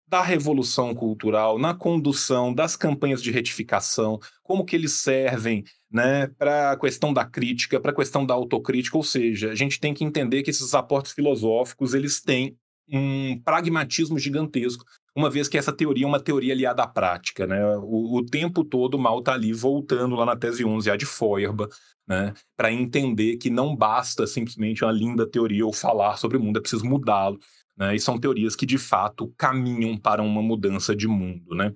[0.08, 6.72] da revolução cultural, na condução das campanhas de retificação, como que eles servem né, para
[6.72, 10.04] a questão da crítica, para a questão da autocrítica, ou seja, a gente tem que
[10.04, 12.56] entender que esses aportes filosóficos eles têm
[12.88, 14.84] um pragmatismo gigantesco,
[15.14, 17.46] uma vez que essa teoria é uma teoria aliada à prática.
[17.46, 17.60] Né?
[17.78, 21.74] O, o tempo todo mal está ali voltando lá na tese 11, a de Feuerbach,
[22.06, 26.58] né, para entender que não basta simplesmente uma linda teoria ou falar sobre o mundo,
[26.58, 27.38] é preciso mudá-lo.
[27.76, 27.96] Né?
[27.96, 31.54] E são teorias que, de fato, caminham para uma mudança de mundo.
[31.54, 31.72] Né?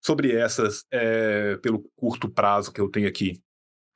[0.00, 3.40] Sobre essas, é, pelo curto prazo que eu tenho aqui,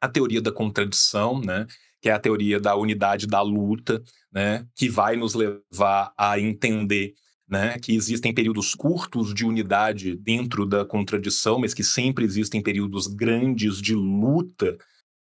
[0.00, 1.66] a teoria da contradição, né?
[2.00, 4.66] que é a teoria da unidade da luta, né?
[4.74, 7.14] que vai nos levar a entender
[7.48, 13.06] né, que existem períodos curtos de unidade dentro da contradição, mas que sempre existem períodos
[13.06, 14.76] grandes de luta,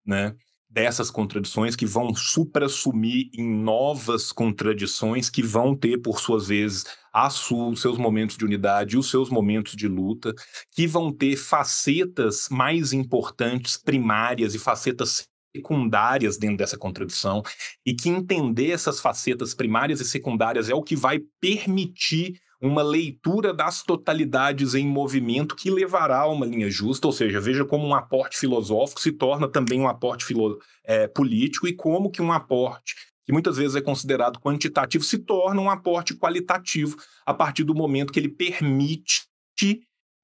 [0.05, 0.33] né,
[0.73, 7.79] dessas contradições que vão suprassumir em novas contradições que vão ter, por suas vezes, os
[7.79, 10.33] seus momentos de unidade e os seus momentos de luta,
[10.71, 17.43] que vão ter facetas mais importantes, primárias e facetas secundárias dentro dessa contradição
[17.85, 23.53] e que entender essas facetas primárias e secundárias é o que vai permitir uma leitura
[23.53, 27.93] das totalidades em movimento que levará a uma linha justa, ou seja, veja como um
[27.93, 32.95] aporte filosófico se torna também um aporte filo, é, político e como que um aporte
[33.25, 38.11] que muitas vezes é considerado quantitativo se torna um aporte qualitativo a partir do momento
[38.11, 39.25] que ele permite,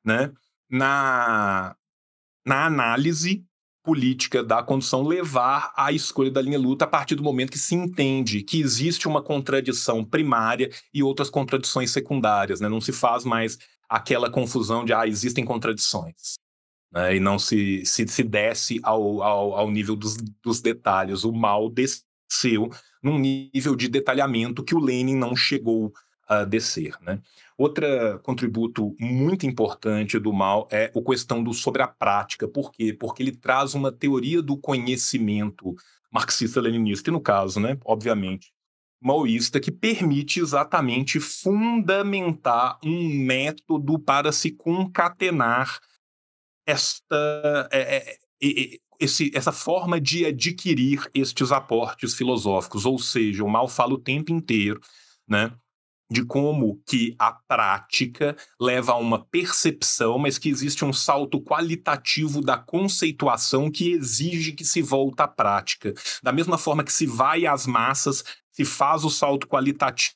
[0.04, 0.32] né,
[0.70, 1.76] na,
[2.46, 3.46] na análise
[3.90, 7.74] política da condução levar à escolha da linha luta a partir do momento que se
[7.74, 12.62] entende que existe uma contradição primária e outras contradições secundárias.
[12.62, 12.70] Né?
[12.70, 13.58] Não se faz mais
[13.90, 16.36] aquela confusão de ah, existem contradições.
[16.94, 17.16] Né?
[17.16, 21.24] E não se, se, se desce ao, ao, ao nível dos, dos detalhes.
[21.24, 22.70] O mal desceu
[23.02, 25.92] num nível de detalhamento que o Lenin não chegou
[26.28, 26.94] a descer.
[27.02, 27.20] Né?
[27.60, 27.86] Outro
[28.24, 32.48] contributo muito importante do mal é a questão do sobre a prática.
[32.48, 32.94] Por quê?
[32.94, 35.76] Porque ele traz uma teoria do conhecimento
[36.10, 38.54] marxista-leninista, e no caso, né, obviamente,
[39.02, 45.82] maoísta, que permite exatamente fundamentar um método para se concatenar
[46.66, 52.86] esta, é, é, é, esse, essa forma de adquirir estes aportes filosóficos.
[52.86, 54.80] Ou seja, o mal fala o tempo inteiro
[55.28, 55.52] né,
[56.12, 62.42] de como que a prática leva a uma percepção, mas que existe um salto qualitativo
[62.42, 65.94] da conceituação que exige que se volta à prática.
[66.24, 70.16] Da mesma forma que se vai às massas, se faz o salto qualitativo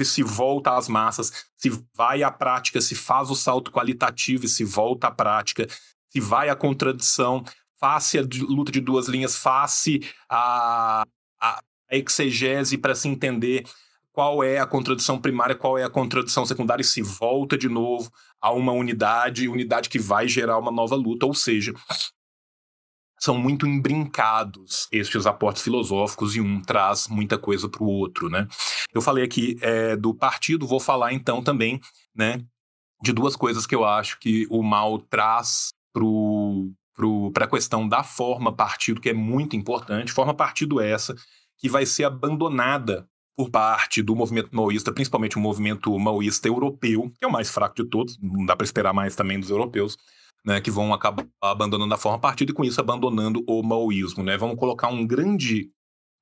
[0.00, 4.48] e se volta às massas, se vai à prática, se faz o salto qualitativo e
[4.48, 5.68] se volta à prática,
[6.10, 7.44] se vai à contradição,
[7.78, 11.04] face a luta de duas linhas, face a,
[11.40, 11.60] a
[11.90, 13.64] exegese para se entender
[14.18, 18.10] qual é a contradição primária, qual é a contradição secundária, e se volta de novo
[18.40, 21.72] a uma unidade, unidade que vai gerar uma nova luta, ou seja,
[23.16, 28.48] são muito embrincados estes aportes filosóficos e um traz muita coisa para o outro, né?
[28.92, 31.80] Eu falei aqui é, do partido, vou falar então também,
[32.12, 32.44] né,
[33.00, 35.68] de duas coisas que eu acho que o mal traz
[37.32, 41.14] para a questão da forma partido, que é muito importante, forma partido essa
[41.56, 43.08] que vai ser abandonada
[43.38, 47.76] por parte do movimento maoísta, principalmente o movimento maoísta europeu, que é o mais fraco
[47.76, 49.96] de todos, não dá para esperar mais também dos europeus,
[50.44, 54.36] né, que vão acabar abandonando a forma partida e com isso abandonando o maoísmo, né?
[54.36, 55.70] Vamos colocar um grande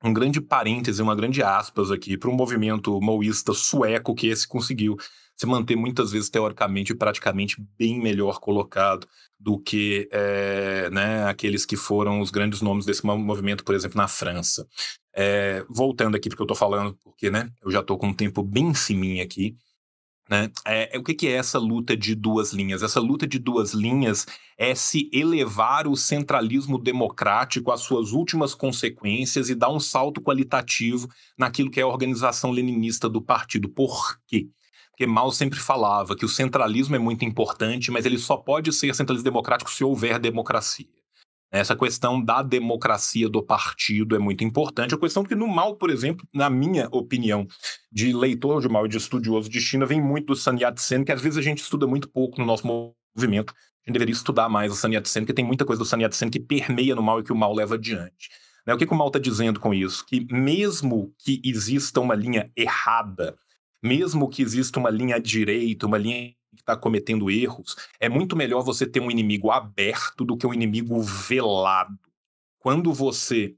[0.04, 4.94] um grande parêntese, uma grande aspas aqui para um movimento maoísta sueco que esse conseguiu
[5.36, 9.06] se manter muitas vezes teoricamente e praticamente bem melhor colocado
[9.38, 14.08] do que é, né, aqueles que foram os grandes nomes desse movimento, por exemplo, na
[14.08, 14.66] França.
[15.14, 18.42] É, voltando aqui porque eu estou falando, porque né, eu já estou com um tempo
[18.42, 19.56] bem em cima aqui.
[20.28, 20.50] Né?
[20.66, 22.82] É, é, o que, que é essa luta de duas linhas?
[22.82, 24.26] Essa luta de duas linhas
[24.58, 31.08] é se elevar o centralismo democrático às suas últimas consequências e dar um salto qualitativo
[31.38, 33.68] naquilo que é a organização leninista do partido.
[33.68, 34.48] Por quê?
[34.96, 38.94] Porque Mao sempre falava que o centralismo é muito importante, mas ele só pode ser
[38.94, 40.86] centralismo democrático se houver democracia.
[41.52, 44.94] Essa questão da democracia do partido é muito importante.
[44.94, 47.46] A questão que no Mao, por exemplo, na minha opinião,
[47.92, 51.12] de leitor de Mao e de estudioso de China, vem muito do Sun Yat-sen, que
[51.12, 53.52] às vezes a gente estuda muito pouco no nosso movimento.
[53.52, 56.30] A gente deveria estudar mais o Sun Yat-sen, porque tem muita coisa do Sun Yat-sen
[56.30, 58.30] que permeia no Mao e que o Mao leva adiante.
[58.66, 58.72] Né?
[58.72, 60.06] O que, que o Mao está dizendo com isso?
[60.06, 63.36] Que mesmo que exista uma linha errada,
[63.82, 68.62] mesmo que exista uma linha direita, uma linha que está cometendo erros, é muito melhor
[68.62, 71.98] você ter um inimigo aberto do que um inimigo velado.
[72.58, 73.54] Quando você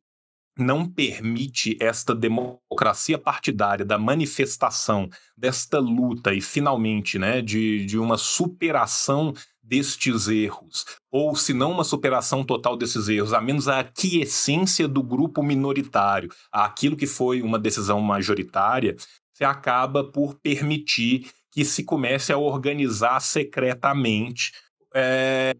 [0.59, 8.19] não permite esta democracia partidária da manifestação desta luta e finalmente né, de, de uma
[8.19, 14.89] superação destes erros, ou se não uma superação total desses erros, a menos a aquiescência
[14.89, 18.97] do grupo minoritário, aquilo que foi uma decisão majoritária,
[19.39, 24.53] você acaba por permitir que se comece a organizar secretamente
[24.93, 25.57] é,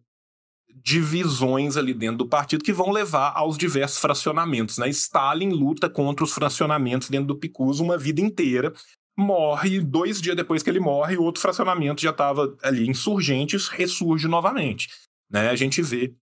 [0.83, 4.79] divisões ali dentro do partido que vão levar aos diversos fracionamentos.
[4.79, 4.89] Né?
[4.89, 8.73] Stalin luta contra os fracionamentos dentro do PICUS uma vida inteira.
[9.17, 14.89] Morre, dois dias depois que ele morre, outro fracionamento já estava ali insurgentes, ressurge novamente.
[15.31, 15.51] Né?
[15.51, 16.13] A gente vê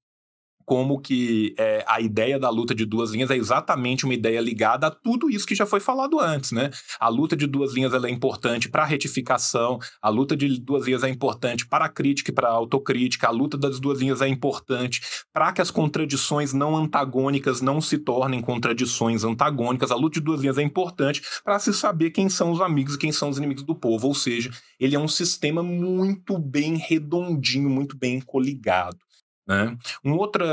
[0.67, 4.89] como que é, a ideia da luta de duas linhas é exatamente uma ideia ligada
[4.89, 6.71] a tudo isso que já foi falado antes, né?
[6.99, 11.05] A luta de duas linhas é importante para a retificação, a luta de duas linhas
[11.05, 14.27] é importante para a crítica e para a autocrítica, a luta das duas linhas é
[14.27, 15.01] importante
[15.33, 20.41] para que as contradições não antagônicas não se tornem contradições antagônicas, a luta de duas
[20.41, 23.63] linhas é importante para se saber quem são os amigos e quem são os inimigos
[23.63, 24.51] do povo, ou seja,
[24.81, 29.06] ele é um sistema muito bem redondinho, muito bem coligado.
[29.47, 29.79] Né?
[30.05, 30.45] Um outro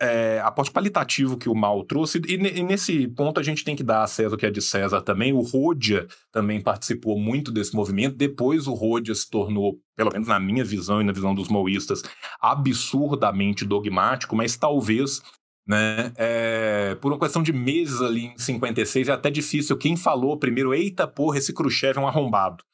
[0.00, 3.84] é, aporte qualitativo que o Mal trouxe, e, e, nesse ponto a gente tem que
[3.84, 5.32] dar a César o que é de César também.
[5.32, 8.16] O Rodia também participou muito desse movimento.
[8.16, 12.02] Depois o Rodia se tornou, pelo menos na minha visão e na visão dos maoístas,
[12.40, 15.22] absurdamente dogmático, mas talvez
[15.66, 16.12] né?
[16.16, 19.76] É, por uma questão de meses ali em 56, é até difícil.
[19.76, 22.64] Quem falou primeiro, eita porra, esse Khrushchev é um arrombado,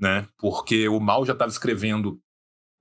[0.00, 0.26] né?
[0.38, 2.18] Porque o Mal já estava escrevendo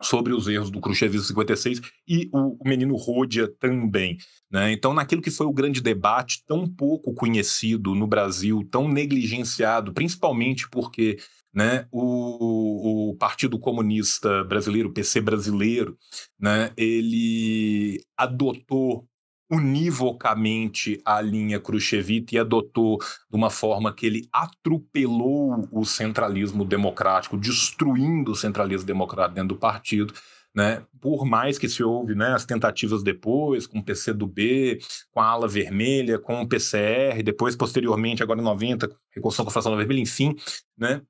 [0.01, 4.17] sobre os erros do Khrushchev 56 e o, o menino Rodia também.
[4.51, 4.71] Né?
[4.71, 10.69] Então, naquilo que foi o grande debate, tão pouco conhecido no Brasil, tão negligenciado, principalmente
[10.69, 11.17] porque
[11.53, 15.97] né, o, o, Partido Comunista Brasileiro, o PC brasileiro,
[16.39, 19.07] né, ele adotou
[19.49, 27.37] univocamente a linha Khrushchevita e adotou de uma forma que ele atropelou o centralismo democrático,
[27.37, 30.13] destruindo o centralismo democrático dentro do partido.
[30.53, 30.81] Né?
[30.99, 34.79] Por mais que se houve né, as tentativas depois, com o PCdoB,
[35.11, 39.53] com a ala vermelha, com o PCR, depois, posteriormente, agora em 90, reconstrução com a
[39.53, 40.35] fração vermelha, enfim,
[40.75, 41.03] né,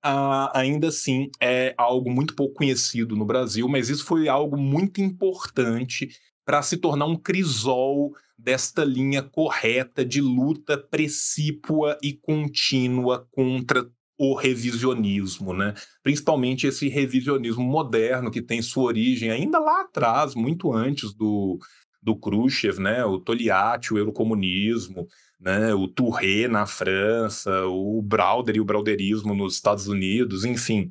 [0.54, 6.10] ainda assim é algo muito pouco conhecido no Brasil, mas isso foi algo muito importante
[6.48, 13.86] para se tornar um crisol desta linha correta de luta precípua e contínua contra
[14.18, 15.74] o revisionismo, né?
[16.02, 21.60] Principalmente esse revisionismo moderno que tem sua origem ainda lá atrás, muito antes do,
[22.02, 23.04] do Khrushchev, né?
[23.04, 25.06] O Togliatti, o eurocomunismo,
[25.38, 25.74] né?
[25.74, 30.90] O Touré na França, o Brauder e o Brauderismo nos Estados Unidos, enfim,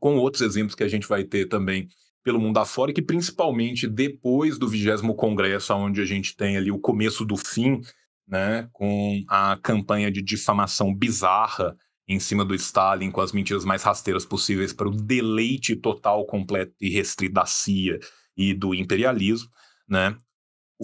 [0.00, 1.86] com outros exemplos que a gente vai ter também
[2.22, 6.70] pelo mundo afora e que principalmente depois do vigésimo congresso, onde a gente tem ali
[6.70, 7.80] o começo do fim,
[8.26, 13.82] né, com a campanha de difamação bizarra em cima do Stalin, com as mentiras mais
[13.82, 17.98] rasteiras possíveis para o deleite total, completo e restrito da CIA
[18.36, 19.48] e do imperialismo,
[19.88, 20.16] né,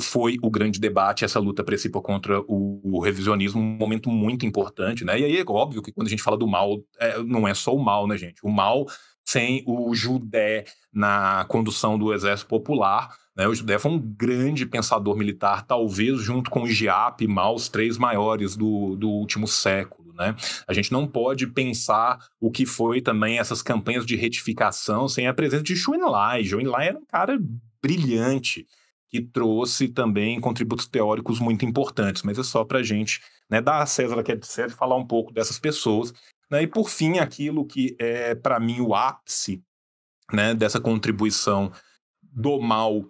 [0.01, 5.05] foi o grande debate, essa luta principal contra o, o, revisionismo, um momento muito importante,
[5.05, 5.18] né?
[5.18, 7.74] E aí é óbvio que quando a gente fala do mal, é, não é só
[7.74, 8.40] o mal, né, gente?
[8.42, 8.86] O mal
[9.26, 13.09] sem o Judé na condução do Exército Popular.
[13.36, 13.47] Né?
[13.49, 17.68] O Judé foi um grande pensador militar, talvez junto com o Giap e Mao, os
[17.68, 20.14] três maiores do, do último século.
[20.14, 20.34] Né?
[20.66, 25.34] A gente não pode pensar o que foi também essas campanhas de retificação sem a
[25.34, 25.76] presença de.
[25.76, 26.42] Xu Enlai
[26.86, 27.36] era um cara
[27.82, 28.66] brilhante,
[29.21, 33.83] que trouxe também contributos teóricos muito importantes, mas é só para a gente né, dar
[33.83, 36.12] a César que é de César falar um pouco dessas pessoas
[36.51, 36.62] né?
[36.62, 39.62] E, por fim, aquilo que é, para mim, o ápice
[40.33, 41.73] né, dessa contribuição
[42.23, 43.05] do mal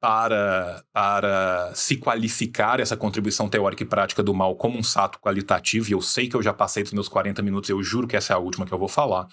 [0.00, 5.88] para, para se qualificar essa contribuição teórica e prática do mal como um sato qualitativo,
[5.88, 8.34] e eu sei que eu já passei dos meus 40 minutos, eu juro que essa
[8.34, 9.26] é a última que eu vou falar,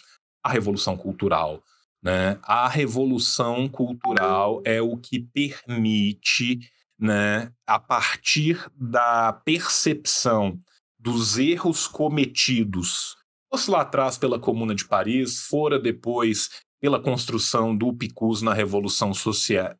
[0.44, 1.62] a revolução cultural.
[2.02, 2.40] Né?
[2.44, 6.60] A revolução cultural é o que permite,
[6.98, 10.60] né, a partir da percepção
[10.98, 13.16] dos erros cometidos,
[13.52, 16.50] fosse lá atrás pela Comuna de Paris, fora depois
[16.80, 19.12] pela construção do PICUS na Revolução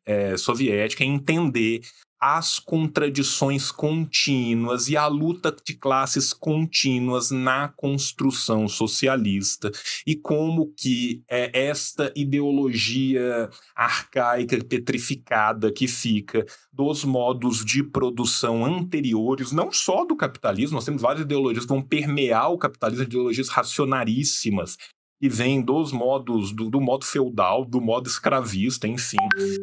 [0.06, 1.80] é, Soviética, entender
[2.22, 9.72] as contradições contínuas e a luta de classes contínuas na construção socialista.
[10.06, 19.50] E como que é esta ideologia arcaica petrificada que fica dos modos de produção anteriores,
[19.50, 24.76] não só do capitalismo, nós temos várias ideologias que vão permear o capitalismo, ideologias racionaríssimas,
[25.22, 29.18] que vem dos modos, do, do, modo feudal, do modo escravista, enfim,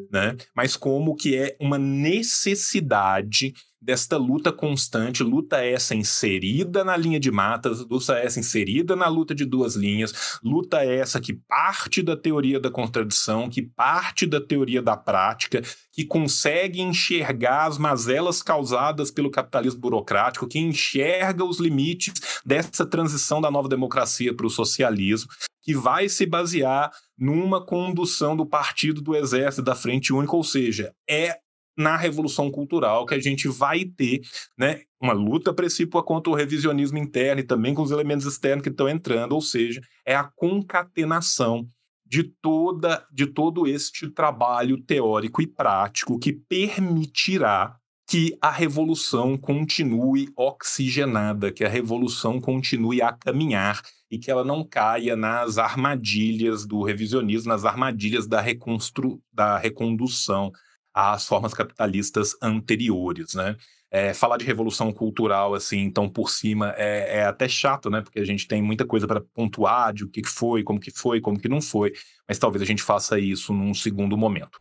[0.10, 0.38] né?
[0.56, 7.32] Mas como que é uma necessidade desta luta constante, luta essa inserida na linha de
[7.32, 12.60] matas, luta essa inserida na luta de duas linhas, luta essa que parte da teoria
[12.60, 19.32] da contradição, que parte da teoria da prática, que consegue enxergar as mazelas causadas pelo
[19.32, 22.14] capitalismo burocrático, que enxerga os limites
[22.46, 25.30] dessa transição da nova democracia para o socialismo,
[25.70, 30.92] que vai se basear numa condução do partido do exército da frente única, ou seja,
[31.08, 31.38] é
[31.78, 34.22] na revolução cultural que a gente vai ter
[34.58, 38.70] né, uma luta precípua contra o revisionismo interno e também com os elementos externos que
[38.70, 41.68] estão entrando, ou seja, é a concatenação
[42.04, 47.78] de toda de todo este trabalho teórico e prático que permitirá
[48.10, 54.64] que a revolução continue oxigenada, que a revolução continue a caminhar e que ela não
[54.64, 60.52] caia nas armadilhas do revisionismo, nas armadilhas da, reconstru da recondução
[60.94, 63.56] às formas capitalistas anteriores, né?
[63.92, 68.02] É, falar de revolução cultural, assim, então por cima, é, é até chato, né?
[68.02, 71.20] Porque a gente tem muita coisa para pontuar de o que foi, como que foi,
[71.20, 71.94] como que não foi,
[72.28, 74.60] mas talvez a gente faça isso num segundo momento.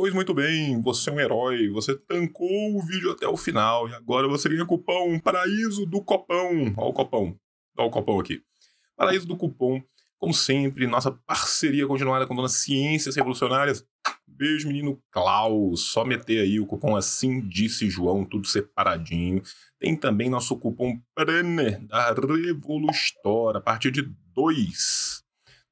[0.00, 3.92] Pois muito bem, você é um herói, você tancou o vídeo até o final e
[3.92, 6.72] agora você ganha cupom Paraíso do Copão.
[6.74, 7.38] Olha o copão,
[7.76, 8.42] olha o copão aqui.
[8.96, 9.82] Paraíso do Cupom
[10.18, 13.84] como sempre, nossa parceria continuada com Dona Ciências Revolucionárias.
[14.26, 15.92] Beijo, menino Klaus.
[15.92, 19.42] Só meter aí o cupom assim, disse João, tudo separadinho.
[19.78, 25.22] Tem também nosso cupom Brenner da Revolustor, a partir de dois.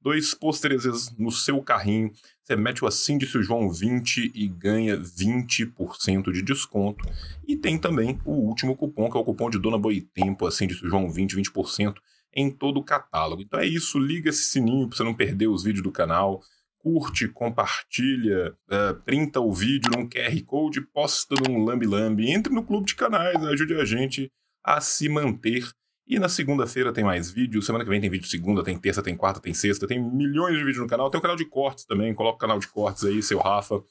[0.03, 2.13] Dois pôsteres no seu carrinho.
[2.49, 7.07] Você mete o assim, o João 20 e ganha 20% de desconto.
[7.47, 10.83] E tem também o último cupom, que é o cupom de Dona Boitempo, assim, disse
[10.83, 11.97] o João 20, 20%
[12.33, 13.43] em todo o catálogo.
[13.43, 16.41] Então é isso, liga esse sininho para você não perder os vídeos do canal.
[16.79, 22.31] Curte, compartilha, uh, printa o vídeo num QR Code, posta num Lambi Lambi.
[22.31, 24.33] Entre no clube de canais, ajude a gente
[24.65, 25.69] a se manter.
[26.09, 27.61] E na segunda-feira tem mais vídeo.
[27.61, 29.87] Semana que vem tem vídeo segunda, tem terça, tem quarta, tem sexta.
[29.87, 31.11] Tem milhões de vídeos no canal.
[31.11, 32.15] Tem o canal de cortes também.
[32.15, 33.83] Coloca o canal de cortes aí, seu Rafa.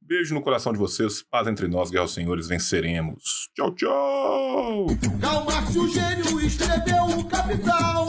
[0.00, 1.22] Beijo no coração de vocês.
[1.22, 3.50] Paz entre nós, guerra aos senhores, venceremos.
[3.54, 4.86] Tchau, tchau!
[5.20, 8.06] Karl Marx, o gênio, escreveu o Capital.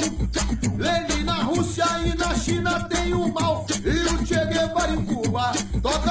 [0.77, 3.65] Lenin na Rússia e na China tem o mal.
[3.83, 5.51] E o Che Guevara em Cuba
[5.81, 6.09] toca